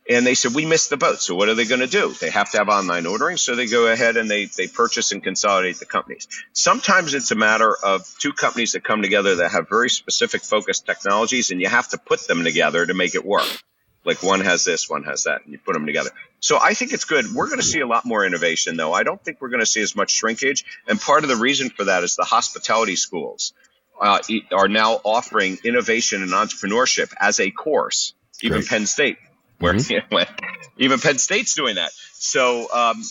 And 0.07 0.23
they 0.23 0.35
said 0.35 0.53
we 0.53 0.67
missed 0.67 0.91
the 0.91 0.97
boat 0.97 1.19
so 1.19 1.33
what 1.33 1.49
are 1.49 1.55
they 1.55 1.65
going 1.65 1.81
to 1.81 1.87
do? 1.87 2.13
They 2.13 2.29
have 2.29 2.51
to 2.51 2.59
have 2.59 2.69
online 2.69 3.07
ordering 3.07 3.37
so 3.37 3.55
they 3.55 3.65
go 3.65 3.87
ahead 3.87 4.17
and 4.17 4.29
they 4.29 4.45
they 4.45 4.67
purchase 4.67 5.11
and 5.11 5.23
consolidate 5.23 5.79
the 5.79 5.87
companies. 5.87 6.27
Sometimes 6.53 7.15
it's 7.15 7.31
a 7.31 7.35
matter 7.35 7.75
of 7.83 8.07
two 8.19 8.33
companies 8.33 8.73
that 8.73 8.83
come 8.83 9.01
together 9.01 9.37
that 9.37 9.51
have 9.51 9.67
very 9.67 9.89
specific 9.89 10.43
focused 10.43 10.85
technologies 10.85 11.49
and 11.49 11.59
you 11.59 11.69
have 11.69 11.87
to 11.89 11.97
put 11.97 12.27
them 12.27 12.43
together 12.43 12.85
to 12.85 12.93
make 12.93 13.15
it 13.15 13.25
work 13.25 13.63
like 14.05 14.23
one 14.23 14.41
has 14.41 14.63
this 14.63 14.89
one 14.89 15.03
has 15.03 15.23
that 15.23 15.43
and 15.43 15.51
you 15.51 15.59
put 15.59 15.73
them 15.73 15.85
together 15.85 16.09
so 16.39 16.57
i 16.61 16.73
think 16.73 16.93
it's 16.93 17.05
good 17.05 17.25
we're 17.33 17.47
going 17.47 17.59
to 17.59 17.65
see 17.65 17.79
a 17.79 17.87
lot 17.87 18.05
more 18.05 18.25
innovation 18.25 18.77
though 18.77 18.93
i 18.93 19.03
don't 19.03 19.23
think 19.23 19.41
we're 19.41 19.49
going 19.49 19.59
to 19.59 19.65
see 19.65 19.81
as 19.81 19.95
much 19.95 20.11
shrinkage 20.11 20.63
and 20.87 20.99
part 20.99 21.23
of 21.23 21.29
the 21.29 21.35
reason 21.35 21.69
for 21.69 21.85
that 21.85 22.03
is 22.03 22.15
the 22.15 22.23
hospitality 22.23 22.95
schools 22.95 23.53
uh, 24.01 24.19
are 24.51 24.67
now 24.67 24.99
offering 25.05 25.57
innovation 25.63 26.21
and 26.21 26.31
entrepreneurship 26.31 27.13
as 27.19 27.39
a 27.39 27.49
course 27.49 28.13
even 28.41 28.59
Great. 28.59 28.69
penn 28.69 28.85
state 28.85 29.17
where 29.59 29.73
mm-hmm. 29.73 30.33
even 30.77 30.99
Penn 30.99 31.17
State's 31.17 31.55
doing 31.55 31.75
that. 31.75 31.91
So 32.13 32.67
um, 32.71 33.03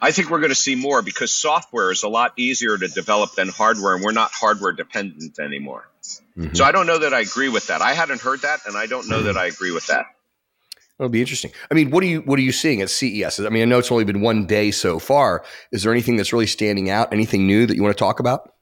I 0.00 0.10
think 0.10 0.30
we're 0.30 0.40
going 0.40 0.50
to 0.50 0.54
see 0.54 0.74
more 0.74 1.00
because 1.00 1.32
software 1.32 1.90
is 1.90 2.02
a 2.02 2.08
lot 2.08 2.32
easier 2.36 2.76
to 2.76 2.88
develop 2.88 3.34
than 3.34 3.48
hardware, 3.48 3.94
and 3.94 4.04
we're 4.04 4.12
not 4.12 4.30
hardware 4.32 4.72
dependent 4.72 5.38
anymore. 5.38 5.88
Mm-hmm. 6.36 6.54
So 6.54 6.64
I 6.64 6.72
don't 6.72 6.86
know 6.86 6.98
that 6.98 7.14
I 7.14 7.20
agree 7.20 7.48
with 7.48 7.68
that. 7.68 7.80
I 7.80 7.94
hadn't 7.94 8.20
heard 8.20 8.42
that, 8.42 8.60
and 8.66 8.76
I 8.76 8.86
don't 8.86 9.08
know 9.08 9.22
that 9.22 9.36
I 9.36 9.46
agree 9.46 9.72
with 9.72 9.86
that. 9.86 10.06
It'll 10.98 11.10
be 11.10 11.20
interesting. 11.20 11.50
I 11.70 11.74
mean, 11.74 11.90
what 11.90 12.02
are 12.02 12.06
you 12.06 12.20
what 12.22 12.38
are 12.38 12.42
you 12.42 12.52
seeing 12.52 12.80
at 12.80 12.88
CES? 12.88 13.40
I 13.40 13.48
mean, 13.50 13.62
I 13.62 13.66
know 13.66 13.78
it's 13.78 13.92
only 13.92 14.04
been 14.04 14.22
one 14.22 14.46
day 14.46 14.70
so 14.70 14.98
far. 14.98 15.44
Is 15.70 15.82
there 15.82 15.92
anything 15.92 16.16
that's 16.16 16.32
really 16.32 16.46
standing 16.46 16.88
out? 16.88 17.12
Anything 17.12 17.46
new 17.46 17.66
that 17.66 17.76
you 17.76 17.82
want 17.82 17.96
to 17.96 17.98
talk 17.98 18.18
about? 18.18 18.52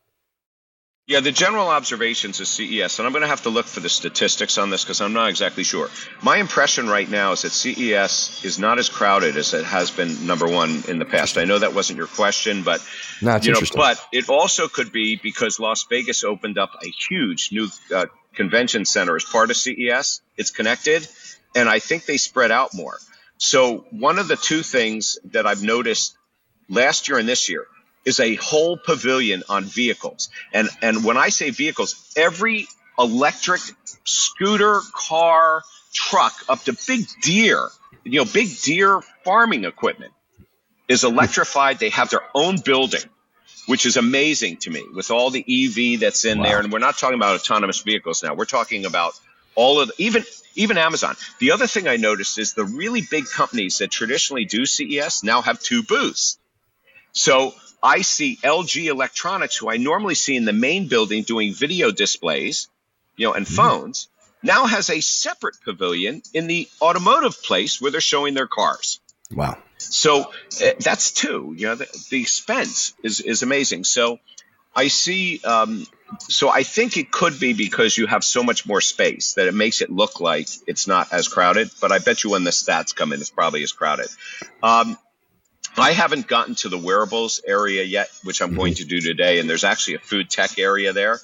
Yeah, 1.06 1.20
the 1.20 1.32
general 1.32 1.68
observations 1.68 2.40
of 2.40 2.46
CES, 2.46 2.98
and 2.98 3.04
I'm 3.04 3.12
going 3.12 3.20
to 3.20 3.28
have 3.28 3.42
to 3.42 3.50
look 3.50 3.66
for 3.66 3.80
the 3.80 3.90
statistics 3.90 4.56
on 4.56 4.70
this 4.70 4.84
because 4.84 5.02
I'm 5.02 5.12
not 5.12 5.28
exactly 5.28 5.62
sure. 5.62 5.90
My 6.22 6.38
impression 6.38 6.88
right 6.88 7.08
now 7.08 7.32
is 7.32 7.42
that 7.42 7.50
CES 7.50 8.42
is 8.42 8.58
not 8.58 8.78
as 8.78 8.88
crowded 8.88 9.36
as 9.36 9.52
it 9.52 9.66
has 9.66 9.90
been 9.90 10.26
number 10.26 10.48
one 10.48 10.82
in 10.88 10.98
the 10.98 11.04
past. 11.04 11.36
I 11.36 11.44
know 11.44 11.58
that 11.58 11.74
wasn't 11.74 11.98
your 11.98 12.06
question, 12.06 12.62
but 12.62 12.80
no, 13.20 13.38
you 13.42 13.52
know, 13.52 13.60
but 13.74 14.00
it 14.12 14.30
also 14.30 14.66
could 14.66 14.92
be 14.92 15.16
because 15.16 15.60
Las 15.60 15.84
Vegas 15.90 16.24
opened 16.24 16.56
up 16.56 16.70
a 16.82 16.88
huge 16.88 17.50
new 17.52 17.68
uh, 17.94 18.06
convention 18.34 18.86
center 18.86 19.14
as 19.14 19.24
part 19.24 19.50
of 19.50 19.58
CES. 19.58 20.22
It's 20.38 20.50
connected, 20.50 21.06
and 21.54 21.68
I 21.68 21.80
think 21.80 22.06
they 22.06 22.16
spread 22.16 22.50
out 22.50 22.72
more. 22.72 22.96
So 23.36 23.84
one 23.90 24.18
of 24.18 24.26
the 24.26 24.36
two 24.36 24.62
things 24.62 25.18
that 25.32 25.46
I've 25.46 25.62
noticed 25.62 26.16
last 26.70 27.08
year 27.08 27.18
and 27.18 27.28
this 27.28 27.50
year 27.50 27.66
is 28.04 28.20
a 28.20 28.34
whole 28.36 28.76
pavilion 28.76 29.42
on 29.48 29.64
vehicles. 29.64 30.28
And 30.52 30.68
and 30.82 31.04
when 31.04 31.16
I 31.16 31.28
say 31.30 31.50
vehicles, 31.50 32.12
every 32.16 32.68
electric 32.98 33.60
scooter, 34.04 34.80
car, 34.92 35.62
truck, 35.92 36.34
up 36.48 36.62
to 36.64 36.76
big 36.86 37.06
Deere, 37.22 37.68
you 38.04 38.20
know, 38.20 38.30
big 38.30 38.48
Deere 38.62 39.00
farming 39.24 39.64
equipment 39.64 40.12
is 40.88 41.04
electrified. 41.04 41.78
They 41.78 41.90
have 41.90 42.10
their 42.10 42.22
own 42.34 42.58
building, 42.60 43.02
which 43.66 43.86
is 43.86 43.96
amazing 43.96 44.58
to 44.58 44.70
me 44.70 44.84
with 44.94 45.10
all 45.10 45.30
the 45.30 45.44
EV 45.48 46.00
that's 46.00 46.24
in 46.24 46.38
wow. 46.38 46.44
there. 46.44 46.60
And 46.60 46.72
we're 46.72 46.78
not 46.78 46.98
talking 46.98 47.16
about 47.16 47.40
autonomous 47.40 47.80
vehicles 47.80 48.22
now. 48.22 48.34
We're 48.34 48.44
talking 48.44 48.84
about 48.84 49.18
all 49.54 49.80
of 49.80 49.88
the, 49.88 49.94
even 49.98 50.24
even 50.56 50.78
Amazon. 50.78 51.16
The 51.40 51.52
other 51.52 51.66
thing 51.66 51.88
I 51.88 51.96
noticed 51.96 52.38
is 52.38 52.54
the 52.54 52.64
really 52.64 53.02
big 53.10 53.24
companies 53.26 53.78
that 53.78 53.90
traditionally 53.90 54.44
do 54.44 54.66
CES 54.66 55.24
now 55.24 55.42
have 55.42 55.60
two 55.60 55.82
booths. 55.82 56.38
So 57.12 57.54
I 57.84 58.00
see 58.00 58.38
LG 58.42 58.86
Electronics, 58.86 59.56
who 59.56 59.70
I 59.70 59.76
normally 59.76 60.14
see 60.14 60.36
in 60.36 60.46
the 60.46 60.54
main 60.54 60.88
building 60.88 61.22
doing 61.22 61.52
video 61.52 61.90
displays, 61.90 62.68
you 63.16 63.26
know, 63.26 63.34
and 63.34 63.44
mm-hmm. 63.44 63.54
phones, 63.54 64.08
now 64.42 64.64
has 64.64 64.88
a 64.88 65.00
separate 65.00 65.56
pavilion 65.62 66.22
in 66.32 66.46
the 66.46 66.66
automotive 66.80 67.42
place 67.42 67.80
where 67.80 67.90
they're 67.90 68.00
showing 68.00 68.32
their 68.32 68.46
cars. 68.46 69.00
Wow. 69.30 69.58
So 69.78 70.22
uh, 70.22 70.70
that's 70.80 71.12
two. 71.12 71.54
You 71.56 71.68
know, 71.68 71.74
the, 71.74 72.06
the, 72.10 72.20
expense 72.20 72.94
is 73.02 73.20
is 73.20 73.42
amazing. 73.42 73.84
So 73.84 74.18
I 74.74 74.88
see. 74.88 75.40
Um, 75.42 75.86
so 76.28 76.48
I 76.48 76.62
think 76.62 76.96
it 76.96 77.10
could 77.10 77.38
be 77.40 77.52
because 77.52 77.96
you 77.98 78.06
have 78.06 78.22
so 78.24 78.42
much 78.42 78.66
more 78.66 78.80
space 78.80 79.34
that 79.34 79.46
it 79.46 79.54
makes 79.54 79.80
it 79.80 79.90
look 79.90 80.20
like 80.20 80.48
it's 80.66 80.86
not 80.86 81.12
as 81.12 81.28
crowded. 81.28 81.70
But 81.80 81.92
I 81.92 81.98
bet 81.98 82.24
you 82.24 82.30
when 82.30 82.44
the 82.44 82.50
stats 82.50 82.94
come 82.94 83.12
in, 83.12 83.20
it's 83.20 83.30
probably 83.30 83.62
as 83.62 83.72
crowded. 83.72 84.08
Um, 84.62 84.96
I 85.76 85.92
haven't 85.92 86.26
gotten 86.26 86.54
to 86.56 86.68
the 86.68 86.78
wearables 86.78 87.40
area 87.46 87.82
yet, 87.82 88.08
which 88.22 88.40
I'm 88.40 88.50
mm-hmm. 88.50 88.58
going 88.58 88.74
to 88.74 88.84
do 88.84 89.00
today. 89.00 89.38
And 89.38 89.48
there's 89.50 89.64
actually 89.64 89.94
a 89.94 90.00
food 90.00 90.30
tech 90.30 90.58
area 90.58 90.92
there. 90.92 91.20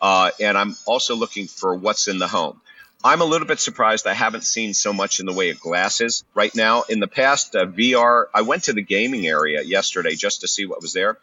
Uh, 0.00 0.30
and 0.40 0.58
I'm 0.58 0.76
also 0.86 1.16
looking 1.16 1.46
for 1.46 1.74
what's 1.74 2.08
in 2.08 2.18
the 2.18 2.28
home. 2.28 2.60
I'm 3.02 3.20
a 3.20 3.24
little 3.24 3.46
bit 3.46 3.60
surprised 3.60 4.06
I 4.06 4.14
haven't 4.14 4.44
seen 4.44 4.72
so 4.72 4.92
much 4.92 5.20
in 5.20 5.26
the 5.26 5.32
way 5.32 5.50
of 5.50 5.60
glasses 5.60 6.24
right 6.34 6.54
now. 6.54 6.84
In 6.88 7.00
the 7.00 7.06
past, 7.06 7.54
uh, 7.54 7.66
VR, 7.66 8.26
I 8.32 8.42
went 8.42 8.64
to 8.64 8.72
the 8.72 8.82
gaming 8.82 9.26
area 9.26 9.62
yesterday 9.62 10.14
just 10.14 10.40
to 10.40 10.48
see 10.48 10.64
what 10.64 10.80
was 10.80 10.94
there. 10.94 11.18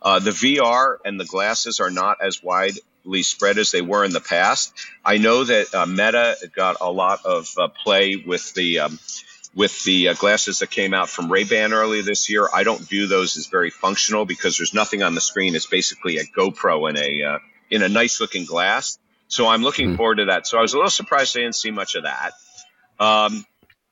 Uh, 0.00 0.18
the 0.18 0.30
VR 0.30 0.96
and 1.04 1.20
the 1.20 1.24
glasses 1.26 1.78
are 1.78 1.90
not 1.90 2.18
as 2.22 2.42
widely 2.42 3.22
spread 3.22 3.58
as 3.58 3.70
they 3.70 3.82
were 3.82 4.04
in 4.04 4.12
the 4.12 4.20
past. 4.20 4.72
I 5.04 5.18
know 5.18 5.44
that 5.44 5.74
uh, 5.74 5.84
Meta 5.84 6.36
got 6.54 6.78
a 6.80 6.90
lot 6.90 7.26
of 7.26 7.52
uh, 7.58 7.68
play 7.68 8.16
with 8.16 8.54
the 8.54 8.80
um, 8.80 8.98
with 9.56 9.82
the 9.84 10.08
uh, 10.08 10.14
glasses 10.14 10.58
that 10.58 10.70
came 10.70 10.92
out 10.92 11.08
from 11.08 11.32
Ray-Ban 11.32 11.72
earlier 11.72 12.02
this 12.02 12.28
year. 12.28 12.46
I 12.52 12.62
don't 12.62 12.80
view 12.80 13.06
those 13.06 13.38
as 13.38 13.46
very 13.46 13.70
functional 13.70 14.26
because 14.26 14.58
there's 14.58 14.74
nothing 14.74 15.02
on 15.02 15.14
the 15.14 15.20
screen. 15.20 15.56
It's 15.56 15.66
basically 15.66 16.18
a 16.18 16.24
GoPro 16.24 16.88
in 16.90 16.98
a 16.98 17.22
uh, 17.22 17.38
in 17.70 17.82
a 17.82 17.88
nice 17.88 18.20
looking 18.20 18.44
glass. 18.44 18.98
So 19.28 19.48
I'm 19.48 19.62
looking 19.62 19.88
mm-hmm. 19.88 19.96
forward 19.96 20.16
to 20.16 20.24
that. 20.26 20.46
So 20.46 20.58
I 20.58 20.60
was 20.60 20.74
a 20.74 20.76
little 20.76 20.90
surprised 20.90 21.36
I 21.36 21.40
didn't 21.40 21.56
see 21.56 21.70
much 21.70 21.94
of 21.94 22.04
that. 22.04 22.32
Um, 23.00 23.44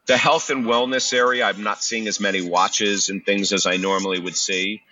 the 0.06 0.18
health 0.18 0.50
and 0.50 0.66
wellness 0.66 1.12
area, 1.14 1.46
I'm 1.46 1.62
not 1.62 1.82
seeing 1.82 2.06
as 2.08 2.20
many 2.20 2.42
watches 2.42 3.08
and 3.08 3.24
things 3.24 3.52
as 3.52 3.66
I 3.66 3.78
normally 3.78 4.20
would 4.20 4.36
see. 4.36 4.82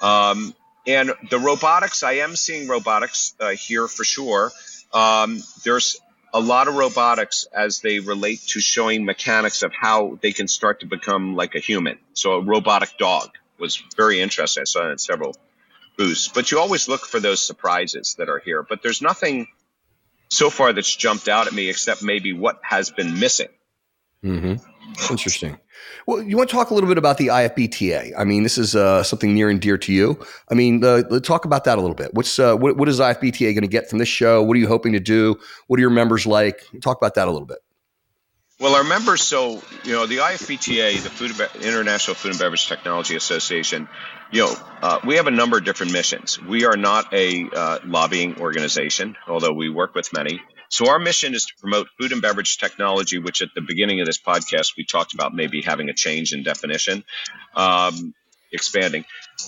Um, 0.00 0.54
and 0.86 1.12
the 1.30 1.38
robotics, 1.38 2.02
I 2.02 2.12
am 2.12 2.36
seeing 2.36 2.68
robotics 2.68 3.34
uh, 3.40 3.50
here 3.50 3.88
for 3.88 4.04
sure. 4.04 4.52
Um, 4.92 5.42
there's 5.64 5.98
a 6.32 6.40
lot 6.40 6.68
of 6.68 6.74
robotics 6.74 7.46
as 7.52 7.80
they 7.80 8.00
relate 8.00 8.40
to 8.48 8.60
showing 8.60 9.04
mechanics 9.04 9.62
of 9.62 9.72
how 9.72 10.18
they 10.20 10.32
can 10.32 10.48
start 10.48 10.80
to 10.80 10.86
become 10.86 11.36
like 11.36 11.54
a 11.54 11.58
human. 11.58 11.98
So 12.12 12.34
a 12.34 12.40
robotic 12.40 12.98
dog 12.98 13.30
was 13.58 13.82
very 13.96 14.20
interesting. 14.20 14.62
I 14.62 14.64
saw 14.64 14.88
it 14.88 14.92
in 14.92 14.98
several 14.98 15.34
booths. 15.96 16.28
But 16.28 16.50
you 16.50 16.58
always 16.58 16.88
look 16.88 17.06
for 17.06 17.20
those 17.20 17.44
surprises 17.44 18.14
that 18.18 18.28
are 18.28 18.38
here. 18.38 18.62
But 18.62 18.82
there's 18.82 19.02
nothing 19.02 19.48
so 20.28 20.50
far 20.50 20.72
that's 20.72 20.94
jumped 20.94 21.28
out 21.28 21.46
at 21.46 21.52
me 21.52 21.68
except 21.68 22.02
maybe 22.02 22.32
what 22.32 22.60
has 22.62 22.90
been 22.90 23.18
missing. 23.18 23.48
Mm-hmm. 24.22 24.54
Interesting. 25.10 25.58
Well, 26.06 26.22
you 26.22 26.36
want 26.36 26.48
to 26.48 26.56
talk 26.56 26.70
a 26.70 26.74
little 26.74 26.88
bit 26.88 26.98
about 26.98 27.18
the 27.18 27.28
IFBTA? 27.28 28.12
I 28.16 28.24
mean, 28.24 28.42
this 28.42 28.58
is 28.58 28.74
uh, 28.74 29.02
something 29.02 29.34
near 29.34 29.50
and 29.50 29.60
dear 29.60 29.78
to 29.78 29.92
you. 29.92 30.18
I 30.50 30.54
mean, 30.54 30.82
uh, 30.82 31.02
talk 31.20 31.44
about 31.44 31.64
that 31.64 31.78
a 31.78 31.80
little 31.80 31.94
bit. 31.94 32.14
What's 32.14 32.38
uh, 32.38 32.56
what, 32.56 32.76
what 32.76 32.88
is 32.88 33.00
IFBTA 33.00 33.54
going 33.54 33.62
to 33.62 33.68
get 33.68 33.90
from 33.90 33.98
this 33.98 34.08
show? 34.08 34.42
What 34.42 34.56
are 34.56 34.60
you 34.60 34.68
hoping 34.68 34.92
to 34.94 35.00
do? 35.00 35.38
What 35.66 35.78
are 35.78 35.82
your 35.82 35.90
members 35.90 36.26
like? 36.26 36.62
Talk 36.80 36.96
about 36.98 37.14
that 37.14 37.28
a 37.28 37.30
little 37.30 37.46
bit. 37.46 37.58
Well, 38.60 38.74
our 38.74 38.82
members, 38.82 39.22
so 39.22 39.62
you 39.84 39.92
know, 39.92 40.06
the 40.06 40.16
IFBTA, 40.16 41.02
the 41.02 41.10
Food 41.10 41.30
International 41.62 42.16
Food 42.16 42.32
and 42.32 42.40
Beverage 42.40 42.66
Technology 42.66 43.14
Association, 43.14 43.88
you 44.32 44.46
know, 44.46 44.54
uh, 44.82 44.98
we 45.06 45.14
have 45.14 45.28
a 45.28 45.30
number 45.30 45.58
of 45.58 45.64
different 45.64 45.92
missions. 45.92 46.42
We 46.42 46.64
are 46.64 46.76
not 46.76 47.14
a 47.14 47.48
uh, 47.54 47.78
lobbying 47.84 48.40
organization, 48.40 49.16
although 49.28 49.52
we 49.52 49.68
work 49.68 49.94
with 49.94 50.12
many. 50.12 50.40
So 50.68 50.88
our 50.88 50.98
mission 50.98 51.34
is 51.34 51.44
to 51.46 51.54
promote 51.60 51.88
food 51.98 52.12
and 52.12 52.20
beverage 52.20 52.58
technology, 52.58 53.18
which 53.18 53.42
at 53.42 53.48
the 53.54 53.62
beginning 53.62 54.00
of 54.00 54.06
this 54.06 54.18
podcast 54.18 54.76
we 54.76 54.84
talked 54.84 55.14
about 55.14 55.34
maybe 55.34 55.62
having 55.62 55.88
a 55.88 55.94
change 55.94 56.32
in 56.32 56.42
definition, 56.42 57.04
um, 57.54 58.14
expanding 58.52 59.04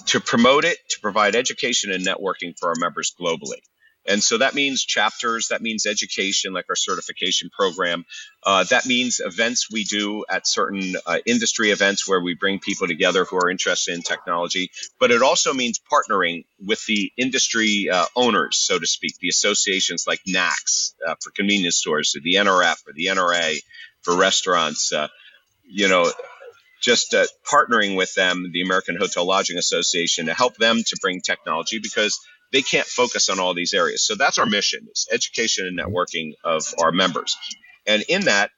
to 0.06 0.20
promote 0.20 0.64
it, 0.64 0.78
to 0.90 1.00
provide 1.00 1.36
education 1.36 1.92
and 1.92 2.04
networking 2.04 2.58
for 2.58 2.70
our 2.70 2.74
members 2.78 3.14
globally. 3.20 3.60
And 4.10 4.22
so 4.22 4.38
that 4.38 4.54
means 4.54 4.84
chapters, 4.84 5.48
that 5.48 5.62
means 5.62 5.86
education, 5.86 6.52
like 6.52 6.66
our 6.68 6.76
certification 6.76 7.48
program. 7.48 8.04
Uh, 8.44 8.64
that 8.64 8.86
means 8.86 9.20
events 9.24 9.70
we 9.70 9.84
do 9.84 10.24
at 10.28 10.46
certain 10.46 10.96
uh, 11.06 11.18
industry 11.26 11.70
events 11.70 12.08
where 12.08 12.20
we 12.20 12.34
bring 12.34 12.58
people 12.58 12.88
together 12.88 13.24
who 13.24 13.36
are 13.36 13.48
interested 13.48 13.94
in 13.94 14.02
technology. 14.02 14.70
But 14.98 15.12
it 15.12 15.22
also 15.22 15.54
means 15.54 15.80
partnering 15.80 16.44
with 16.58 16.84
the 16.86 17.12
industry 17.16 17.88
uh, 17.90 18.06
owners, 18.16 18.58
so 18.58 18.78
to 18.78 18.86
speak, 18.86 19.16
the 19.20 19.28
associations 19.28 20.04
like 20.06 20.20
NACS 20.28 20.94
uh, 21.06 21.14
for 21.22 21.30
convenience 21.30 21.76
stores, 21.76 22.14
or 22.16 22.20
the 22.20 22.34
NRF 22.34 22.86
or 22.88 22.92
the 22.92 23.06
NRA 23.06 23.58
for 24.02 24.16
restaurants. 24.16 24.92
Uh, 24.92 25.08
you 25.68 25.88
know, 25.88 26.10
just 26.80 27.14
uh, 27.14 27.26
partnering 27.50 27.96
with 27.96 28.12
them, 28.14 28.50
the 28.52 28.62
American 28.62 28.96
Hotel 28.96 29.24
Lodging 29.24 29.58
Association, 29.58 30.26
to 30.26 30.34
help 30.34 30.56
them 30.56 30.82
to 30.84 30.96
bring 31.00 31.20
technology 31.20 31.78
because 31.78 32.18
they 32.52 32.62
can't 32.62 32.86
focus 32.86 33.28
on 33.28 33.38
all 33.38 33.54
these 33.54 33.74
areas. 33.74 34.04
So 34.04 34.14
that's 34.14 34.38
our 34.38 34.46
mission: 34.46 34.86
is 34.92 35.08
education 35.10 35.66
and 35.66 35.78
networking 35.78 36.32
of 36.44 36.62
our 36.78 36.92
members. 36.92 37.36
And 37.86 38.02
in 38.08 38.26
that, 38.26 38.50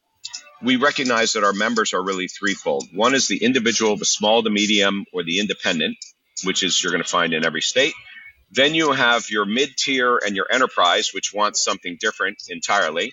we 0.62 0.76
recognize 0.76 1.32
that 1.32 1.44
our 1.44 1.52
members 1.52 1.92
are 1.92 2.02
really 2.02 2.28
threefold. 2.28 2.84
One 2.92 3.14
is 3.14 3.28
the 3.28 3.42
individual, 3.42 3.96
the 3.96 4.04
small, 4.04 4.42
the 4.42 4.50
medium, 4.50 5.04
or 5.12 5.22
the 5.24 5.40
independent, 5.40 5.96
which 6.44 6.62
is 6.62 6.82
you're 6.82 6.92
going 6.92 7.02
to 7.02 7.08
find 7.08 7.32
in 7.32 7.44
every 7.44 7.62
state. 7.62 7.94
Then 8.50 8.74
you 8.74 8.92
have 8.92 9.30
your 9.30 9.46
mid 9.46 9.76
tier 9.76 10.18
and 10.24 10.36
your 10.36 10.46
enterprise, 10.50 11.10
which 11.12 11.32
wants 11.34 11.64
something 11.64 11.96
different 12.00 12.38
entirely. 12.48 13.12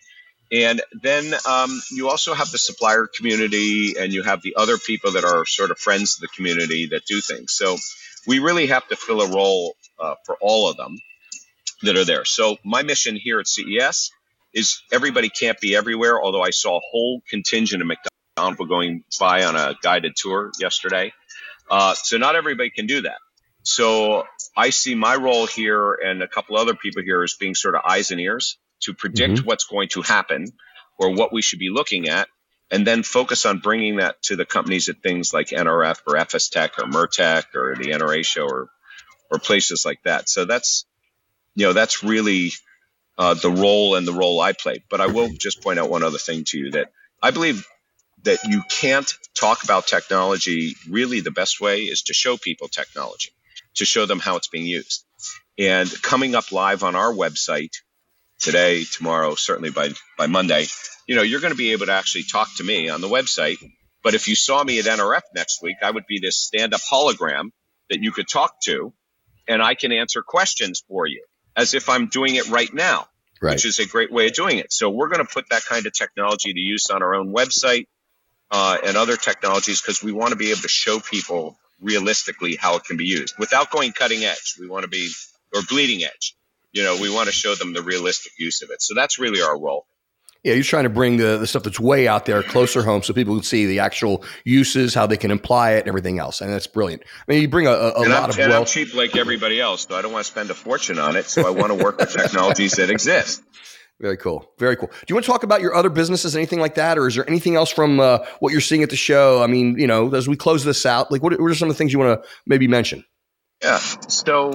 And 0.52 0.82
then 1.02 1.34
um, 1.48 1.82
you 1.92 2.10
also 2.10 2.34
have 2.34 2.52
the 2.52 2.58
supplier 2.58 3.08
community 3.08 3.94
and 4.00 4.12
you 4.12 4.24
have 4.24 4.42
the 4.42 4.56
other 4.56 4.78
people 4.78 5.12
that 5.12 5.24
are 5.24 5.46
sort 5.46 5.72
of 5.72 5.78
friends 5.78 6.18
of 6.18 6.22
the 6.22 6.28
community 6.36 6.88
that 6.88 7.06
do 7.06 7.22
things. 7.22 7.54
So 7.54 7.78
we 8.28 8.40
really 8.40 8.68
have 8.68 8.88
to 8.88 8.96
fill 8.96 9.22
a 9.22 9.30
role 9.32 9.76
uh, 10.00 10.16
for 10.26 10.38
all 10.42 10.70
of 10.70 10.78
them 10.78 10.98
that 11.84 11.96
are 11.96 12.06
there. 12.06 12.26
So 12.26 12.58
my 12.64 12.84
mission 12.84 13.16
here 13.16 13.40
at 13.40 13.48
CES 13.48 14.12
is 14.54 14.82
everybody 14.92 15.30
can't 15.30 15.60
be 15.60 15.76
everywhere. 15.76 16.22
Although 16.22 16.42
I 16.42 16.50
saw 16.50 16.78
a 16.78 16.82
whole 16.92 17.22
contingent 17.30 17.82
of 17.82 17.88
McDonald's 17.88 18.70
going 18.70 19.04
by 19.20 19.46
on 19.46 19.56
a 19.56 19.76
guided 19.82 20.16
tour 20.16 20.52
yesterday, 20.60 21.14
uh, 21.70 21.94
so 21.94 22.18
not 22.18 22.36
everybody 22.36 22.70
can 22.70 22.88
do 22.88 23.02
that. 23.02 23.18
So 23.64 24.26
I 24.56 24.72
see 24.72 24.96
my 24.96 25.16
role 25.16 25.46
here 25.46 25.94
and 25.94 26.24
a 26.24 26.28
couple 26.28 26.58
other 26.58 26.74
people 26.74 27.04
here 27.04 27.22
as 27.24 27.36
being 27.36 27.56
sort 27.56 27.76
of 27.76 27.82
eyes 27.88 28.12
and 28.12 28.20
ears 28.20 28.58
to 28.82 28.94
predict 28.94 29.36
mm-hmm. 29.36 29.46
what's 29.46 29.66
going 29.66 29.90
to 29.90 30.02
happen 30.02 30.48
or 30.98 31.14
what 31.14 31.34
we 31.34 31.42
should 31.42 31.60
be 31.60 31.70
looking 31.70 32.08
at 32.08 32.28
and 32.72 32.86
then 32.86 33.04
focus 33.04 33.46
on 33.46 33.60
bringing 33.60 33.98
that 33.98 34.22
to 34.24 34.36
the 34.36 34.46
companies 34.46 34.90
at 34.90 35.02
things 35.02 35.34
like 35.34 35.50
NRF 35.50 36.02
or 36.08 36.16
FSTEC 36.16 36.70
or 36.78 36.86
MURTEC 36.86 37.56
or 37.56 37.76
the 37.76 37.92
NRA 37.92 38.24
show 38.24 38.48
or 38.48 38.70
or 39.30 39.40
places 39.40 39.86
like 39.86 40.02
that. 40.04 40.30
So 40.30 40.46
that's 40.46 40.86
you 41.56 41.66
know 41.66 41.74
that's 41.74 42.04
really 42.04 42.52
uh, 43.18 43.34
the 43.34 43.52
role 43.52 43.96
and 43.96 44.08
the 44.08 44.14
role 44.14 44.40
I 44.40 44.54
play. 44.54 44.84
But 44.90 45.02
I 45.02 45.08
will 45.08 45.30
just 45.30 45.62
point 45.62 45.80
out 45.80 45.90
one 45.90 46.04
other 46.04 46.18
thing 46.18 46.44
to 46.48 46.58
you 46.58 46.72
that 46.72 46.92
I 47.22 47.32
believe 47.32 47.68
that 48.24 48.44
you 48.46 48.64
can't 48.70 49.12
talk 49.34 49.64
about 49.64 49.88
technology. 49.88 50.76
Really, 50.90 51.20
the 51.20 51.32
best 51.32 51.62
way 51.62 51.82
is 51.82 52.04
to 52.04 52.14
show 52.14 52.38
people 52.38 52.68
technology, 52.68 53.32
to 53.76 53.86
show 53.86 54.06
them 54.06 54.20
how 54.20 54.38
it's 54.38 54.48
being 54.48 54.66
used. 54.66 55.06
And 55.58 55.90
coming 56.02 56.36
up 56.36 56.52
live 56.52 56.84
on 56.84 56.96
our 56.96 57.14
website 57.14 57.74
today, 58.40 58.86
tomorrow, 58.86 59.36
certainly 59.36 59.70
by 59.70 59.92
by 60.18 60.28
Monday, 60.28 60.66
you 61.08 61.16
know, 61.16 61.22
you're 61.22 61.42
going 61.42 61.54
to 61.54 61.58
be 61.58 61.72
able 61.72 61.88
to 61.88 61.92
actually 61.94 62.24
talk 62.24 62.48
to 62.58 62.64
me 62.64 62.90
on 62.90 63.02
the 63.02 63.08
website. 63.08 63.58
But 64.02 64.14
if 64.14 64.28
you 64.28 64.36
saw 64.36 64.64
me 64.64 64.80
at 64.80 64.86
NRF 64.86 65.22
next 65.36 65.62
week, 65.62 65.78
I 65.84 65.92
would 65.92 66.06
be 66.08 66.20
this 66.20 66.38
stand 66.38 66.74
up 66.74 66.82
hologram 66.82 67.50
that 67.90 68.02
you 68.02 68.12
could 68.12 68.30
talk 68.30 68.62
to, 68.62 68.94
and 69.50 69.62
I 69.62 69.74
can 69.74 69.92
answer 69.92 70.22
questions 70.22 70.84
for 70.88 71.08
you 71.08 71.24
as 71.56 71.74
if 71.74 71.90
I'm 71.90 72.08
doing 72.08 72.36
it 72.36 72.48
right 72.50 72.74
now, 72.74 73.08
right. 73.42 73.54
which 73.56 73.66
is 73.66 73.80
a 73.80 73.88
great 73.88 74.12
way 74.12 74.28
of 74.28 74.34
doing 74.34 74.60
it. 74.60 74.72
So 74.72 74.90
we're 74.90 75.10
going 75.10 75.26
to 75.26 75.32
put 75.32 75.50
that 75.50 75.66
kind 75.66 75.86
of 75.86 75.94
technology 75.94 76.54
to 76.54 76.60
use 76.60 76.90
on 76.90 77.02
our 77.04 77.16
own 77.16 77.34
website 77.34 77.88
uh, 78.52 78.78
and 78.86 78.96
other 78.96 79.18
technologies 79.18 79.82
because 79.82 80.02
we 80.02 80.12
want 80.12 80.32
to 80.32 80.38
be 80.38 80.52
able 80.52 80.62
to 80.62 80.70
show 80.70 81.00
people 81.00 81.58
realistically 81.82 82.56
how 82.56 82.76
it 82.76 82.84
can 82.86 82.98
be 82.98 83.06
used 83.06 83.36
without 83.38 83.72
going 83.72 83.92
cutting 83.92 84.24
edge. 84.24 84.56
We 84.60 84.68
want 84.68 84.84
to 84.84 84.90
be 84.90 85.10
or 85.54 85.62
bleeding 85.68 86.04
edge. 86.04 86.36
You 86.72 86.84
know, 86.84 86.98
we 87.02 87.14
want 87.14 87.28
to 87.28 87.34
show 87.34 87.56
them 87.56 87.74
the 87.74 87.82
realistic 87.82 88.34
use 88.38 88.62
of 88.62 88.70
it. 88.70 88.82
So 88.82 88.94
that's 88.94 89.18
really 89.18 89.42
our 89.42 89.60
role. 89.60 89.88
Yeah, 90.44 90.54
you're 90.54 90.64
trying 90.64 90.86
to 90.86 90.90
bring 90.90 91.18
the, 91.18 91.38
the 91.38 91.46
stuff 91.46 91.64
that's 91.64 91.82
way 91.82 92.08
out 92.08 92.26
there 92.26 92.42
closer 92.42 92.82
home 92.82 93.04
so 93.04 93.14
people 93.14 93.36
can 93.36 93.44
see 93.44 93.66
the 93.66 93.80
actual 93.80 94.24
uses, 94.46 94.94
how 94.94 95.06
they 95.06 95.18
can 95.18 95.32
apply 95.32 95.72
it, 95.72 95.80
and 95.80 95.90
everything 95.90 96.18
else. 96.18 96.40
And 96.40 96.50
that's 96.50 96.66
brilliant. 96.66 97.04
I 97.28 97.32
mean, 97.32 97.42
you 97.42 97.50
bring 97.50 97.68
a, 97.68 97.72
a, 97.72 97.74
a 97.74 98.08
lot 98.08 98.24
I'm, 98.24 98.30
of 98.30 98.40
and 98.40 98.50
wealth. 98.52 98.62
I'm 98.62 98.66
cheap 98.66 98.94
like 98.94 99.18
everybody 99.18 99.60
else, 99.60 99.86
so 99.86 99.96
I 99.96 100.02
don't 100.02 100.14
want 100.14 100.26
to 100.26 100.32
spend 100.32 100.50
a 100.50 100.54
fortune 100.54 100.98
on 100.98 101.18
it. 101.18 101.26
So 101.26 101.46
I 101.46 101.50
want 101.50 101.78
to 101.78 101.84
work 101.84 102.00
with 102.00 102.14
technologies 102.14 102.74
that 102.74 102.90
exist. 102.90 103.44
Very 104.00 104.16
cool. 104.16 104.50
Very 104.58 104.78
cool. 104.78 104.88
Do 104.88 105.06
you 105.10 105.16
want 105.16 105.26
to 105.26 105.32
talk 105.32 105.44
about 105.44 105.60
your 105.60 105.76
other 105.76 105.90
businesses, 105.90 106.34
anything 106.34 106.62
like 106.62 106.76
that, 106.76 106.98
or 106.98 107.08
is 107.08 107.16
there 107.16 107.28
anything 107.28 107.58
else 107.58 107.70
from 107.70 108.00
uh, 108.00 108.20
what 108.40 108.54
you're 108.54 108.62
seeing 108.62 108.82
at 108.82 108.90
the 108.90 108.96
show? 108.96 109.44
I 109.44 109.48
mean, 109.48 109.78
you 109.78 109.88
know, 109.88 110.16
as 110.16 110.26
we 110.26 110.38
close 110.38 110.64
this 110.64 110.86
out, 110.86 111.12
like 111.12 111.22
what, 111.22 111.38
what 111.38 111.52
are 111.52 111.56
some 111.56 111.70
of 111.70 111.76
the 111.76 111.78
things 111.78 111.92
you 111.92 112.00
want 112.00 112.24
to 112.24 112.30
maybe 112.46 112.70
mention? 112.70 113.04
Yeah. 113.62 113.78
So, 113.78 114.54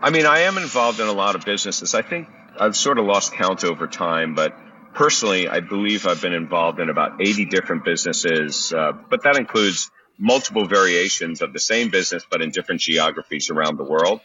I 0.00 0.10
mean, 0.10 0.26
I 0.26 0.40
am 0.40 0.58
involved 0.58 0.98
in 0.98 1.06
a 1.06 1.12
lot 1.12 1.36
of 1.36 1.44
businesses. 1.44 1.94
I 1.94 2.02
think 2.02 2.26
I've 2.58 2.76
sort 2.76 2.98
of 2.98 3.04
lost 3.04 3.34
count 3.34 3.62
over 3.62 3.86
time, 3.86 4.34
but 4.34 4.52
personally, 4.94 5.48
I 5.48 5.60
believe 5.60 6.06
I've 6.06 6.22
been 6.22 6.32
involved 6.32 6.80
in 6.80 6.90
about 6.90 7.20
80 7.20 7.46
different 7.46 7.84
businesses, 7.84 8.72
uh, 8.72 8.92
but 8.92 9.22
that 9.24 9.36
includes 9.36 9.90
multiple 10.18 10.66
variations 10.66 11.42
of 11.42 11.52
the 11.52 11.58
same 11.58 11.90
business, 11.90 12.24
but 12.30 12.42
in 12.42 12.50
different 12.50 12.80
geographies 12.80 13.50
around 13.50 13.76
the 13.76 13.84
world. 13.84 14.20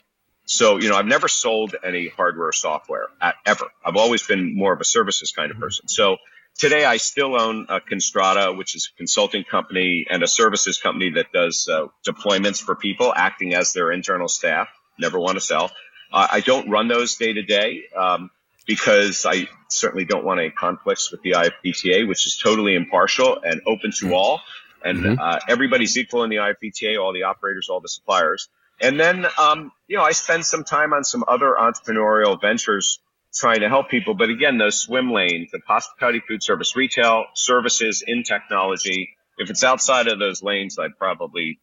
So, 0.45 0.79
you 0.79 0.89
know, 0.89 0.95
I've 0.95 1.05
never 1.05 1.27
sold 1.27 1.75
any 1.83 2.07
hardware 2.07 2.47
or 2.47 2.53
software 2.53 3.07
at, 3.21 3.35
ever. 3.45 3.65
I've 3.85 3.97
always 3.97 4.25
been 4.25 4.55
more 4.55 4.73
of 4.73 4.79
a 4.79 4.85
services 4.85 5.31
kind 5.31 5.51
of 5.51 5.57
person. 5.59 5.87
So 5.89 6.17
today 6.57 6.85
I 6.85 6.97
still 6.97 7.39
own 7.39 7.65
a 7.67 7.81
Constrata, 7.81 8.55
which 8.57 8.75
is 8.75 8.89
a 8.93 8.97
consulting 8.97 9.43
company 9.43 10.05
and 10.09 10.23
a 10.23 10.27
services 10.27 10.77
company 10.77 11.11
that 11.15 11.33
does 11.33 11.67
uh, 11.69 11.87
deployments 12.07 12.61
for 12.61 12.75
people 12.75 13.13
acting 13.13 13.55
as 13.55 13.73
their 13.73 13.91
internal 13.91 14.29
staff. 14.29 14.69
Never 14.97 15.19
want 15.19 15.35
to 15.35 15.41
sell. 15.41 15.71
Uh, 16.13 16.27
I 16.31 16.39
don't 16.39 16.69
run 16.69 16.87
those 16.87 17.15
day 17.15 17.33
to 17.33 17.43
day. 17.43 17.81
Um, 17.95 18.31
because 18.67 19.25
I 19.25 19.47
certainly 19.69 20.05
don't 20.05 20.23
want 20.23 20.39
any 20.39 20.51
conflicts 20.51 21.11
with 21.11 21.21
the 21.23 21.31
IFBTA, 21.31 22.07
which 22.07 22.27
is 22.27 22.37
totally 22.37 22.75
impartial 22.75 23.39
and 23.43 23.61
open 23.65 23.91
to 23.99 24.13
all. 24.13 24.41
And 24.83 24.99
mm-hmm. 24.99 25.19
uh, 25.19 25.39
everybody's 25.49 25.97
equal 25.97 26.23
in 26.23 26.29
the 26.29 26.35
IFBTA, 26.35 27.01
all 27.01 27.13
the 27.13 27.23
operators, 27.23 27.69
all 27.69 27.79
the 27.79 27.89
suppliers. 27.89 28.49
And 28.79 28.99
then, 28.99 29.25
um, 29.39 29.71
you 29.87 29.97
know, 29.97 30.03
I 30.03 30.11
spend 30.11 30.45
some 30.45 30.63
time 30.63 30.93
on 30.93 31.03
some 31.03 31.23
other 31.27 31.55
entrepreneurial 31.59 32.39
ventures 32.39 32.99
trying 33.33 33.61
to 33.61 33.69
help 33.69 33.89
people. 33.89 34.13
But 34.13 34.29
again, 34.29 34.57
those 34.57 34.79
swim 34.79 35.11
lanes, 35.11 35.49
the 35.51 35.59
hospitality, 35.65 36.21
food 36.27 36.43
service, 36.43 36.75
retail, 36.75 37.25
services 37.33 38.03
in 38.05 38.23
technology, 38.23 39.17
if 39.37 39.49
it's 39.49 39.63
outside 39.63 40.07
of 40.07 40.19
those 40.19 40.43
lanes, 40.43 40.77
I 40.77 40.87
probably 40.89 41.59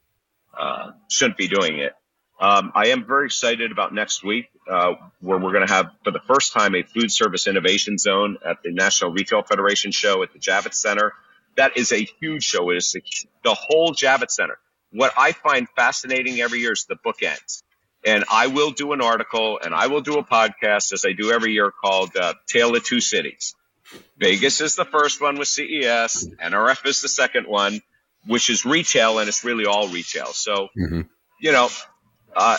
uh, 0.59 0.93
shouldn't 1.11 1.37
be 1.37 1.49
doing 1.49 1.79
it. 1.79 1.93
Um, 2.41 2.73
I 2.75 2.89
am 2.89 3.07
very 3.07 3.27
excited 3.27 3.71
about 3.71 3.95
next 3.95 4.25
week, 4.25 4.47
uh, 4.69 4.95
where 5.21 5.39
we're 5.39 5.53
going 5.53 5.67
to 5.67 5.73
have 5.73 5.91
for 6.05 6.11
the 6.11 6.21
first 6.21 6.53
time 6.53 6.75
a 6.75 6.83
food 6.83 7.11
service 7.11 7.47
innovation 7.47 7.99
zone 7.99 8.39
at 8.45 8.63
the 8.63 8.73
National 8.73 9.11
Retail 9.13 9.43
Federation 9.43 9.91
show 9.93 10.23
at 10.23 10.33
the 10.33 10.39
Javits 10.39 10.75
Center. 10.75 11.13
That 11.57 11.77
is 11.77 11.93
a 11.93 12.07
huge 12.21 12.43
show. 12.43 12.71
It 12.71 12.79
is 12.79 12.93
the, 12.93 13.03
the 13.43 13.55
whole 13.55 13.93
Javits 13.93 14.33
Center. 14.33 14.59
What 14.91 15.13
I 15.17 15.33
find 15.33 15.69
fascinating 15.77 16.41
every 16.41 16.61
year 16.61 16.73
is 16.73 16.87
the 16.89 16.97
bookends. 16.97 17.63
And 18.07 18.25
I 18.31 18.49
will 18.49 18.71
do 18.71 18.93
an 18.93 19.01
article 19.01 19.59
and 19.63 19.75
I 19.75 19.87
will 19.87 20.03
do 20.03 20.19
a 20.19 20.25
podcast 20.25 20.93
as 20.93 21.05
I 21.07 21.13
do 21.13 21.33
every 21.33 21.53
year 21.53 21.71
called 21.71 22.17
uh, 22.17 22.35
Tale 22.47 22.77
of 22.77 22.85
Two 22.85 23.01
Cities. 23.01 23.55
Vegas 24.19 24.61
is 24.61 24.77
the 24.77 24.85
first 24.85 25.21
one 25.21 25.39
with 25.39 25.49
CES, 25.49 26.29
NRF 26.43 26.87
is 26.87 27.01
the 27.01 27.09
second 27.09 27.47
one, 27.47 27.81
which 28.27 28.51
is 28.51 28.65
retail 28.65 29.19
and 29.19 29.29
it's 29.29 29.45
really 29.45 29.67
all 29.67 29.89
retail. 29.89 30.27
So, 30.27 30.69
mm-hmm. 30.77 31.03
you 31.41 31.53
know, 31.53 31.69
uh, 32.35 32.59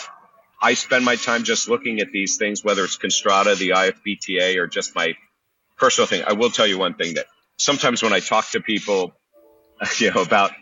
I 0.60 0.74
spend 0.74 1.04
my 1.04 1.16
time 1.16 1.44
just 1.44 1.68
looking 1.68 2.00
at 2.00 2.12
these 2.12 2.36
things, 2.36 2.64
whether 2.64 2.84
it's 2.84 2.96
Constrata, 2.96 3.56
the 3.56 3.70
IFBTA, 3.70 4.56
or 4.56 4.66
just 4.66 4.94
my 4.94 5.14
personal 5.76 6.06
thing. 6.06 6.24
I 6.26 6.32
will 6.32 6.50
tell 6.50 6.66
you 6.66 6.78
one 6.78 6.94
thing 6.94 7.14
that 7.14 7.26
sometimes 7.58 8.02
when 8.02 8.12
I 8.12 8.20
talk 8.20 8.48
to 8.50 8.60
people, 8.60 9.12
you 9.98 10.12
know, 10.12 10.22
about 10.22 10.52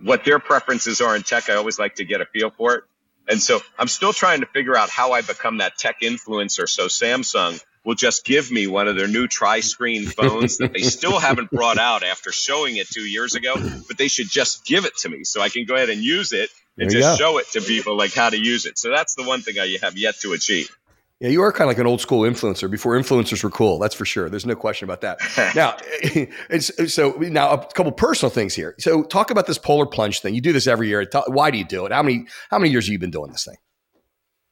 what 0.00 0.24
their 0.24 0.38
preferences 0.38 1.00
are 1.00 1.14
in 1.14 1.22
tech, 1.22 1.50
I 1.50 1.54
always 1.54 1.78
like 1.78 1.96
to 1.96 2.04
get 2.04 2.20
a 2.20 2.26
feel 2.26 2.50
for 2.50 2.74
it. 2.74 2.84
And 3.28 3.40
so 3.40 3.60
I'm 3.78 3.88
still 3.88 4.12
trying 4.12 4.40
to 4.40 4.46
figure 4.46 4.76
out 4.76 4.90
how 4.90 5.12
I 5.12 5.22
become 5.22 5.58
that 5.58 5.78
tech 5.78 6.00
influencer. 6.02 6.68
So 6.68 6.86
Samsung 6.86 7.62
will 7.84 7.94
just 7.94 8.24
give 8.24 8.50
me 8.50 8.66
one 8.66 8.88
of 8.88 8.96
their 8.96 9.08
new 9.08 9.26
tri-screen 9.26 10.06
phones 10.18 10.58
that 10.58 10.72
they 10.72 10.82
still 10.82 11.18
haven't 11.18 11.50
brought 11.50 11.78
out 11.78 12.02
after 12.02 12.32
showing 12.32 12.76
it 12.76 12.88
two 12.88 13.02
years 13.02 13.34
ago, 13.34 13.54
but 13.88 13.98
they 13.98 14.08
should 14.08 14.28
just 14.28 14.66
give 14.66 14.84
it 14.84 14.96
to 14.98 15.08
me 15.08 15.24
so 15.24 15.40
I 15.40 15.48
can 15.48 15.64
go 15.64 15.74
ahead 15.74 15.90
and 15.90 16.02
use 16.02 16.32
it 16.32 16.50
and 16.78 16.90
just 16.90 17.18
go. 17.18 17.24
show 17.24 17.38
it 17.38 17.46
to 17.52 17.60
people 17.60 17.96
like 17.96 18.14
how 18.14 18.30
to 18.30 18.38
use 18.38 18.66
it. 18.66 18.78
So 18.78 18.90
that's 18.90 19.14
the 19.14 19.24
one 19.24 19.42
thing 19.42 19.58
I 19.58 19.78
have 19.82 19.96
yet 19.96 20.16
to 20.20 20.32
achieve. 20.32 20.76
Yeah, 21.20 21.28
you 21.28 21.42
are 21.42 21.52
kind 21.52 21.62
of 21.62 21.68
like 21.68 21.78
an 21.78 21.86
old 21.86 22.00
school 22.00 22.22
influencer 22.22 22.68
before 22.68 22.98
influencers 22.98 23.42
were 23.44 23.50
cool. 23.50 23.78
That's 23.78 23.94
for 23.94 24.04
sure. 24.04 24.28
There's 24.28 24.44
no 24.44 24.56
question 24.56 24.84
about 24.84 25.02
that. 25.02 25.20
now, 25.54 25.76
it's, 26.50 26.92
so 26.92 27.12
now 27.12 27.50
a 27.50 27.58
couple 27.72 27.92
personal 27.92 28.30
things 28.30 28.54
here. 28.54 28.74
So 28.78 29.02
talk 29.04 29.30
about 29.30 29.46
this 29.46 29.56
polar 29.56 29.86
plunge 29.86 30.20
thing. 30.20 30.34
You 30.34 30.40
do 30.40 30.52
this 30.52 30.66
every 30.66 30.88
year. 30.88 31.08
Why 31.28 31.50
do 31.50 31.58
you 31.58 31.64
do 31.64 31.86
it? 31.86 31.92
How 31.92 32.02
many 32.02 32.26
how 32.50 32.58
many 32.58 32.70
years 32.72 32.86
have 32.86 32.92
you 32.92 32.98
been 32.98 33.12
doing 33.12 33.30
this 33.30 33.44
thing? 33.44 33.56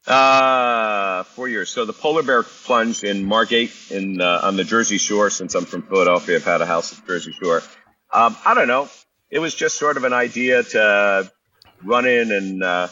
Uh, 0.06 1.22
four 1.24 1.48
years. 1.48 1.70
So 1.70 1.84
the 1.84 1.92
polar 1.92 2.22
bear 2.22 2.42
plunge 2.42 3.04
in 3.04 3.24
Margate 3.24 3.72
in 3.90 4.20
uh, 4.20 4.40
on 4.44 4.56
the 4.56 4.64
Jersey 4.64 4.98
Shore. 4.98 5.30
Since 5.30 5.54
I'm 5.54 5.64
from 5.64 5.82
Philadelphia, 5.82 6.36
I've 6.36 6.44
had 6.44 6.60
a 6.60 6.66
house 6.66 6.96
at 6.96 7.06
Jersey 7.06 7.32
Shore. 7.32 7.62
Um, 8.12 8.36
I 8.44 8.54
don't 8.54 8.68
know. 8.68 8.88
It 9.30 9.40
was 9.40 9.54
just 9.54 9.78
sort 9.78 9.96
of 9.96 10.04
an 10.04 10.12
idea 10.12 10.62
to 10.62 11.30
run 11.84 12.06
in 12.06 12.32
and 12.32 12.62
uh, 12.62 12.88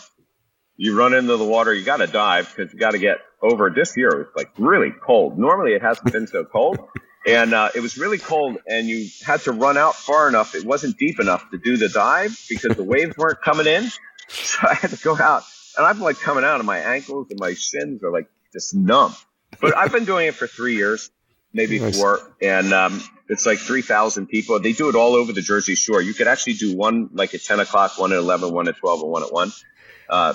you 0.76 0.96
run 0.96 1.14
into 1.14 1.36
the 1.36 1.44
water. 1.44 1.74
You 1.74 1.84
got 1.84 1.98
to 1.98 2.06
dive 2.06 2.52
because 2.54 2.72
you 2.72 2.78
got 2.78 2.92
to 2.92 2.98
get 2.98 3.18
over. 3.42 3.70
This 3.70 3.96
year 3.96 4.08
it 4.08 4.18
was 4.18 4.26
like 4.36 4.50
really 4.58 4.90
cold. 4.90 5.38
Normally 5.38 5.72
it 5.72 5.82
hasn't 5.82 6.12
been 6.12 6.26
so 6.26 6.44
cold. 6.44 6.78
And 7.26 7.52
uh, 7.52 7.68
it 7.74 7.80
was 7.80 7.98
really 7.98 8.16
cold, 8.16 8.56
and 8.66 8.88
you 8.88 9.06
had 9.22 9.42
to 9.42 9.52
run 9.52 9.76
out 9.76 9.94
far 9.94 10.26
enough. 10.26 10.54
It 10.54 10.64
wasn't 10.64 10.96
deep 10.96 11.20
enough 11.20 11.50
to 11.50 11.58
do 11.58 11.76
the 11.76 11.90
dive 11.90 12.34
because 12.48 12.78
the 12.78 12.82
waves 12.82 13.14
weren't 13.18 13.42
coming 13.42 13.66
in. 13.66 13.90
So 14.30 14.58
I 14.62 14.74
had 14.74 14.90
to 14.90 14.96
go 14.96 15.18
out 15.18 15.42
and 15.76 15.86
I'm 15.86 16.00
like 16.00 16.18
coming 16.20 16.44
out, 16.44 16.56
and 16.60 16.66
my 16.66 16.78
ankles 16.78 17.28
and 17.30 17.38
my 17.38 17.54
shins 17.54 18.02
are 18.02 18.12
like 18.12 18.28
just 18.52 18.74
numb. 18.74 19.14
But 19.60 19.76
I've 19.76 19.92
been 19.92 20.04
doing 20.04 20.28
it 20.28 20.34
for 20.34 20.46
three 20.46 20.76
years, 20.76 21.10
maybe 21.52 21.78
nice. 21.78 21.98
four, 21.98 22.20
and 22.40 22.72
um, 22.72 23.02
it's 23.28 23.46
like 23.46 23.58
three 23.58 23.82
thousand 23.82 24.26
people. 24.26 24.58
They 24.60 24.72
do 24.72 24.88
it 24.88 24.94
all 24.94 25.14
over 25.14 25.32
the 25.32 25.42
Jersey 25.42 25.74
Shore. 25.74 26.00
You 26.00 26.14
could 26.14 26.28
actually 26.28 26.54
do 26.54 26.76
one 26.76 27.10
like 27.12 27.34
at 27.34 27.42
ten 27.42 27.60
o'clock, 27.60 27.98
one 27.98 28.12
at 28.12 28.18
eleven, 28.18 28.52
one 28.52 28.68
at 28.68 28.76
twelve, 28.76 29.02
and 29.02 29.10
one 29.10 29.22
at 29.22 29.32
one. 29.32 29.52
Uh, 30.08 30.34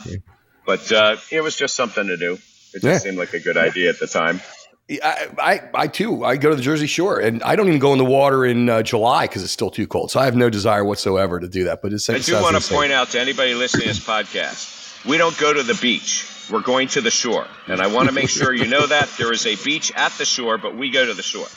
but 0.66 0.92
uh, 0.92 1.18
it 1.32 1.42
was 1.42 1.56
just 1.56 1.76
something 1.76 2.08
to 2.08 2.18
do. 2.18 2.34
It 2.74 2.82
just 2.82 2.84
yeah. 2.84 2.98
seemed 2.98 3.18
like 3.18 3.34
a 3.34 3.40
good 3.40 3.58
idea 3.58 3.90
at 3.90 4.00
the 4.00 4.08
time. 4.08 4.42
I, 4.90 5.30
I, 5.40 5.62
I, 5.74 5.88
too. 5.88 6.24
I 6.24 6.38
go 6.38 6.52
to 6.52 6.56
the 6.56 6.62
Jersey 6.62 6.86
Shore, 6.86 7.20
and 7.20 7.42
I 7.42 7.56
don't 7.56 7.68
even 7.68 7.80
go 7.80 7.92
in 7.92 7.98
the 7.98 8.06
water 8.06 8.46
in 8.46 8.70
uh, 8.70 8.84
July 8.84 9.26
because 9.26 9.42
it's 9.44 9.52
still 9.52 9.72
too 9.72 9.88
cold. 9.88 10.12
So 10.12 10.20
I 10.20 10.26
have 10.26 10.36
no 10.36 10.50
desire 10.50 10.86
whatsoever 10.86 11.40
to 11.40 11.48
do 11.48 11.64
that. 11.64 11.82
But 11.82 11.94
it's. 11.94 12.10
I 12.10 12.20
do 12.20 12.40
want 12.42 12.62
to 12.62 12.74
point 12.74 12.92
out 12.92 13.10
to 13.12 13.20
anybody 13.20 13.56
listening 13.56 13.84
to 13.84 13.88
this 13.88 14.00
podcast 14.00 14.75
we 15.08 15.18
don't 15.18 15.38
go 15.38 15.54
to 15.54 15.64
the 15.64 15.78
beach. 15.82 16.32
We're 16.52 16.62
going 16.62 16.90
to 16.90 17.02
the 17.02 17.12
shore. 17.12 17.48
And 17.68 17.82
I 17.82 17.88
want 17.88 18.08
to 18.08 18.14
make 18.14 18.30
sure 18.30 18.54
you 18.54 18.68
know 18.68 18.86
that 18.86 19.10
there 19.18 19.32
is 19.32 19.46
a 19.46 19.56
beach 19.64 19.92
at 19.96 20.12
the 20.14 20.26
shore, 20.26 20.58
but 20.58 20.76
we 20.78 20.92
go 20.92 21.06
to 21.06 21.14
the 21.14 21.24
shore. 21.24 21.48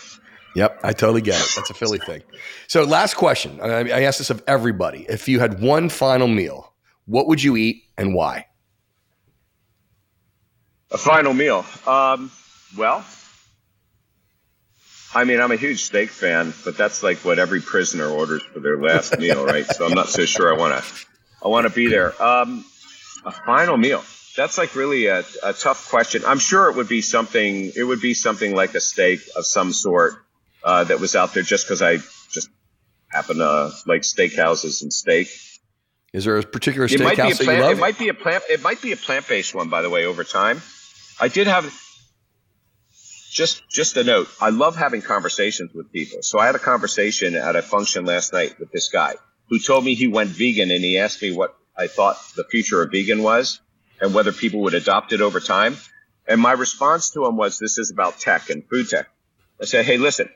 Yep, 0.54 0.80
I 0.82 0.92
totally 0.92 1.20
get 1.20 1.40
it. 1.40 1.52
That's 1.54 1.70
a 1.70 1.74
Philly 1.74 1.98
thing. 1.98 2.22
So, 2.66 2.84
last 2.84 3.14
question. 3.14 3.60
I 3.60 4.02
ask 4.02 4.18
this 4.18 4.30
of 4.30 4.42
everybody. 4.46 5.06
If 5.08 5.28
you 5.28 5.40
had 5.40 5.60
one 5.60 5.88
final 5.88 6.26
meal, 6.26 6.72
what 7.04 7.28
would 7.28 7.42
you 7.42 7.56
eat 7.56 7.84
and 7.96 8.14
why? 8.14 8.46
A 10.90 10.98
final 10.98 11.34
meal. 11.34 11.66
Um, 11.86 12.30
well, 12.76 13.04
I 15.14 15.24
mean, 15.24 15.40
I'm 15.40 15.52
a 15.52 15.56
huge 15.56 15.82
steak 15.84 16.10
fan, 16.10 16.52
but 16.64 16.76
that's 16.76 17.02
like 17.02 17.18
what 17.18 17.38
every 17.38 17.60
prisoner 17.60 18.08
orders 18.08 18.42
for 18.42 18.60
their 18.60 18.78
last 18.78 19.18
meal, 19.18 19.44
right? 19.44 19.66
So 19.66 19.86
I'm 19.86 19.94
not 19.94 20.08
so 20.08 20.24
sure 20.24 20.52
I 20.52 20.58
want 20.58 20.82
to. 20.82 21.06
I 21.44 21.48
want 21.48 21.66
to 21.66 21.72
be 21.72 21.88
there. 21.88 22.20
Um, 22.22 22.64
a 23.24 23.32
final 23.32 23.76
meal. 23.76 24.02
That's 24.36 24.56
like 24.58 24.74
really 24.76 25.06
a, 25.06 25.24
a 25.42 25.52
tough 25.52 25.88
question. 25.90 26.22
I'm 26.24 26.38
sure 26.38 26.70
it 26.70 26.76
would 26.76 26.88
be 26.88 27.02
something. 27.02 27.72
It 27.74 27.82
would 27.82 28.00
be 28.00 28.14
something 28.14 28.54
like 28.54 28.74
a 28.74 28.80
steak 28.80 29.20
of 29.36 29.44
some 29.44 29.72
sort 29.72 30.14
uh, 30.62 30.84
that 30.84 31.00
was 31.00 31.16
out 31.16 31.34
there, 31.34 31.42
just 31.42 31.66
because 31.66 31.82
I 31.82 31.96
just 32.30 32.48
happen 33.10 33.38
to 33.38 33.72
like 33.86 34.02
steakhouses 34.02 34.82
and 34.82 34.92
steak. 34.92 35.28
Is 36.12 36.24
there 36.24 36.38
a 36.38 36.42
particular 36.42 36.88
steakhouse 36.88 37.38
that 37.38 37.40
you 37.40 37.60
love? 37.60 37.72
It 37.72 37.78
might 37.78 37.98
be 37.98 38.08
a 38.08 38.14
plant. 38.14 38.44
It 38.48 38.62
might 38.62 38.80
be 38.80 38.92
a 38.92 38.96
plant-based 38.96 39.54
one, 39.54 39.68
by 39.68 39.82
the 39.82 39.90
way. 39.90 40.06
Over 40.06 40.24
time, 40.24 40.62
I 41.20 41.28
did 41.28 41.48
have 41.48 41.64
just 43.30 43.68
just 43.68 43.96
a 43.96 44.04
note. 44.04 44.28
I 44.40 44.50
love 44.50 44.76
having 44.76 45.02
conversations 45.02 45.72
with 45.74 45.92
people. 45.92 46.22
So 46.22 46.38
I 46.38 46.46
had 46.46 46.54
a 46.54 46.60
conversation 46.60 47.34
at 47.34 47.56
a 47.56 47.62
function 47.62 48.04
last 48.04 48.32
night 48.32 48.58
with 48.58 48.70
this 48.72 48.88
guy 48.88 49.16
who 49.50 49.58
told 49.58 49.84
me 49.84 49.94
he 49.94 50.06
went 50.06 50.30
vegan, 50.30 50.70
and 50.70 50.84
he 50.84 50.98
asked 50.98 51.20
me 51.20 51.32
what 51.32 51.57
I 51.78 51.86
thought 51.86 52.18
the 52.34 52.44
future 52.44 52.82
of 52.82 52.90
vegan 52.90 53.22
was 53.22 53.60
and 54.00 54.12
whether 54.12 54.32
people 54.32 54.60
would 54.60 54.74
adopt 54.74 55.12
it 55.12 55.20
over 55.20 55.40
time. 55.40 55.76
And 56.26 56.40
my 56.40 56.52
response 56.52 57.10
to 57.10 57.24
him 57.24 57.36
was, 57.36 57.58
this 57.58 57.78
is 57.78 57.90
about 57.90 58.18
tech 58.18 58.50
and 58.50 58.64
food 58.68 58.88
tech. 58.88 59.06
I 59.60 59.64
said, 59.64 59.84
hey, 59.84 59.96
listen, 59.96 60.28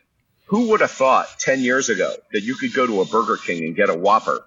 who 0.46 0.68
would 0.70 0.81
have 0.81 0.90
thought 0.90 1.26
10 1.38 1.61
years 1.61 1.88
ago 1.88 2.14
that 2.33 2.42
you 2.42 2.55
could 2.55 2.72
go 2.72 2.87
to 2.87 3.00
a 3.00 3.05
Burger 3.05 3.37
King 3.37 3.64
and 3.64 3.76
get 3.76 3.90
a 3.90 3.94
Whopper, 3.94 4.44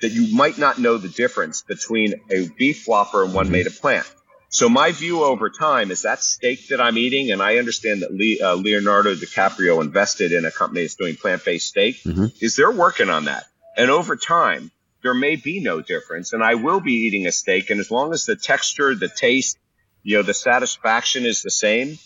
that 0.00 0.10
you 0.10 0.34
might 0.34 0.58
not 0.58 0.78
know 0.78 0.98
the 0.98 1.08
difference 1.08 1.62
between 1.62 2.14
a 2.30 2.48
beef 2.48 2.86
Whopper 2.86 3.24
and 3.24 3.34
one 3.34 3.50
made 3.50 3.66
of 3.66 3.80
plant? 3.80 4.10
So 4.48 4.68
my 4.68 4.92
view 4.92 5.24
over 5.24 5.50
time 5.50 5.90
is 5.90 6.02
that 6.02 6.22
steak 6.22 6.68
that 6.68 6.80
I'm 6.80 6.96
eating, 6.96 7.32
and 7.32 7.42
I 7.42 7.56
understand 7.56 8.02
that 8.02 8.12
Le- 8.12 8.52
uh, 8.52 8.54
Leonardo 8.54 9.14
DiCaprio 9.14 9.80
invested 9.82 10.30
in 10.30 10.44
a 10.44 10.50
company 10.52 10.82
that's 10.82 10.94
doing 10.94 11.16
plant-based 11.16 11.66
steak, 11.66 12.02
mm-hmm. 12.04 12.26
is 12.40 12.54
they're 12.54 12.70
working 12.70 13.10
on 13.10 13.24
that. 13.24 13.44
And 13.76 13.90
over 13.90 14.14
time, 14.14 14.70
there 15.04 15.14
may 15.14 15.36
be 15.36 15.60
no 15.60 15.82
difference. 15.82 16.32
And 16.32 16.42
I 16.42 16.54
will 16.54 16.80
be 16.80 16.94
eating 16.94 17.26
a 17.26 17.32
steak. 17.32 17.68
And 17.68 17.78
as 17.78 17.90
long 17.90 18.14
as 18.14 18.24
the 18.24 18.34
texture, 18.34 18.94
the 18.94 19.10
taste, 19.14 19.58
you 20.02 20.16
know, 20.16 20.22
the 20.22 20.32
satisfaction 20.32 21.26
is 21.26 21.42
the 21.42 21.50
same, 21.50 21.98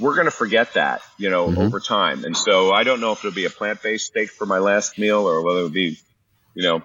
we're 0.00 0.16
going 0.16 0.26
to 0.26 0.32
forget 0.32 0.74
that, 0.74 1.00
you 1.16 1.30
know, 1.30 1.46
mm-hmm. 1.46 1.60
over 1.60 1.78
time. 1.78 2.24
And 2.24 2.36
so 2.36 2.72
I 2.72 2.82
don't 2.82 3.00
know 3.00 3.12
if 3.12 3.20
it'll 3.20 3.30
be 3.30 3.44
a 3.44 3.50
plant 3.50 3.82
based 3.82 4.06
steak 4.06 4.30
for 4.30 4.46
my 4.46 4.58
last 4.58 4.98
meal 4.98 5.28
or 5.28 5.42
whether 5.44 5.60
it'll 5.60 5.70
be, 5.70 5.96
you 6.54 6.64
know, 6.64 6.82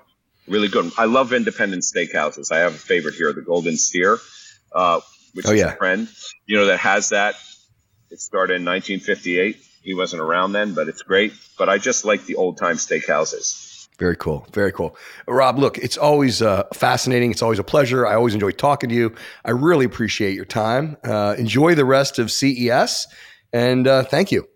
really 0.48 0.68
good. 0.68 0.92
I 1.00 1.06
love 1.06 1.34
independent 1.34 1.82
steakhouses. 1.82 2.52
I 2.52 2.60
have 2.60 2.76
a 2.76 2.78
favorite 2.78 3.16
here, 3.16 3.34
the 3.34 3.42
Golden 3.42 3.76
Steer, 3.76 4.20
uh, 4.72 5.02
which 5.34 5.48
oh, 5.48 5.52
is 5.52 5.62
yeah. 5.62 5.74
a 5.74 5.78
friend, 5.78 6.08
you 6.46 6.58
know, 6.58 6.68
that 6.68 6.78
has 6.78 7.10
that. 7.10 7.34
It 8.12 8.22
started 8.22 8.58
in 8.58 8.66
1958. 8.66 9.58
He 9.82 9.96
wasn't 9.96 10.22
around 10.22 10.52
then, 10.52 10.76
but 10.76 10.88
it's 10.88 11.02
great. 11.02 11.34
But 11.58 11.70
I 11.70 11.80
just 11.80 12.06
like 12.06 12.28
the 12.28 12.36
old 12.36 12.58
time 12.58 12.76
steakhouses. 12.76 13.69
Very 14.00 14.16
cool. 14.16 14.48
Very 14.54 14.72
cool. 14.72 14.96
Rob, 15.28 15.60
look, 15.60 15.78
it's 15.78 15.98
always 15.98 16.42
uh, 16.42 16.64
fascinating. 16.74 17.32
It's 17.32 17.42
always 17.42 17.60
a 17.60 17.64
pleasure. 17.64 18.08
I 18.08 18.16
always 18.16 18.34
enjoy 18.34 18.52
talking 18.52 18.90
to 18.90 18.96
you. 18.96 19.14
I 19.44 19.52
really 19.52 19.86
appreciate 19.86 20.36
your 20.36 20.46
time. 20.46 20.96
Uh, 21.04 21.36
enjoy 21.38 21.76
the 21.76 21.86
rest 21.86 22.18
of 22.18 22.32
CES 22.32 23.08
and 23.52 23.88
uh, 23.88 24.04
thank 24.04 24.32
you. 24.32 24.48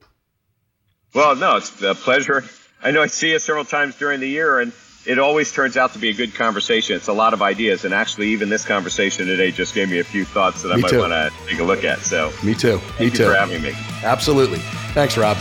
Well, 1.14 1.36
no, 1.36 1.58
it's 1.58 1.82
a 1.82 1.94
pleasure. 1.94 2.44
I 2.82 2.92
know 2.92 3.02
I 3.02 3.08
see 3.08 3.32
you 3.32 3.40
several 3.40 3.66
times 3.66 3.96
during 3.96 4.22
the 4.22 4.30
year 4.30 4.60
and 4.60 4.72
it 5.06 5.20
always 5.20 5.52
turns 5.52 5.76
out 5.76 5.92
to 5.94 6.00
be 6.00 6.10
a 6.10 6.14
good 6.14 6.34
conversation. 6.34 6.96
It's 6.96 7.10
a 7.10 7.14
lot 7.14 7.34
of 7.34 7.42
ideas. 7.42 7.84
And 7.84 7.94
actually, 7.94 8.30
even 8.30 8.48
this 8.48 8.66
conversation 8.66 9.28
today 9.28 9.52
just 9.52 9.76
gave 9.76 9.90
me 9.90 10.00
a 10.00 10.04
few 10.04 10.24
thoughts 10.24 10.62
that 10.62 10.72
I 10.72 10.78
might 10.78 10.94
want 10.94 11.12
to 11.12 11.32
take 11.48 11.60
a 11.60 11.64
look 11.64 11.84
at. 11.84 12.00
So, 12.00 12.32
me 12.44 12.56
too. 12.56 12.80
Me 13.00 13.10
too. 13.10 13.26
for 13.26 13.36
having 13.36 13.62
me. 13.62 13.74
Absolutely. 14.04 14.60
Thanks, 14.94 15.18
Rob. 15.18 15.38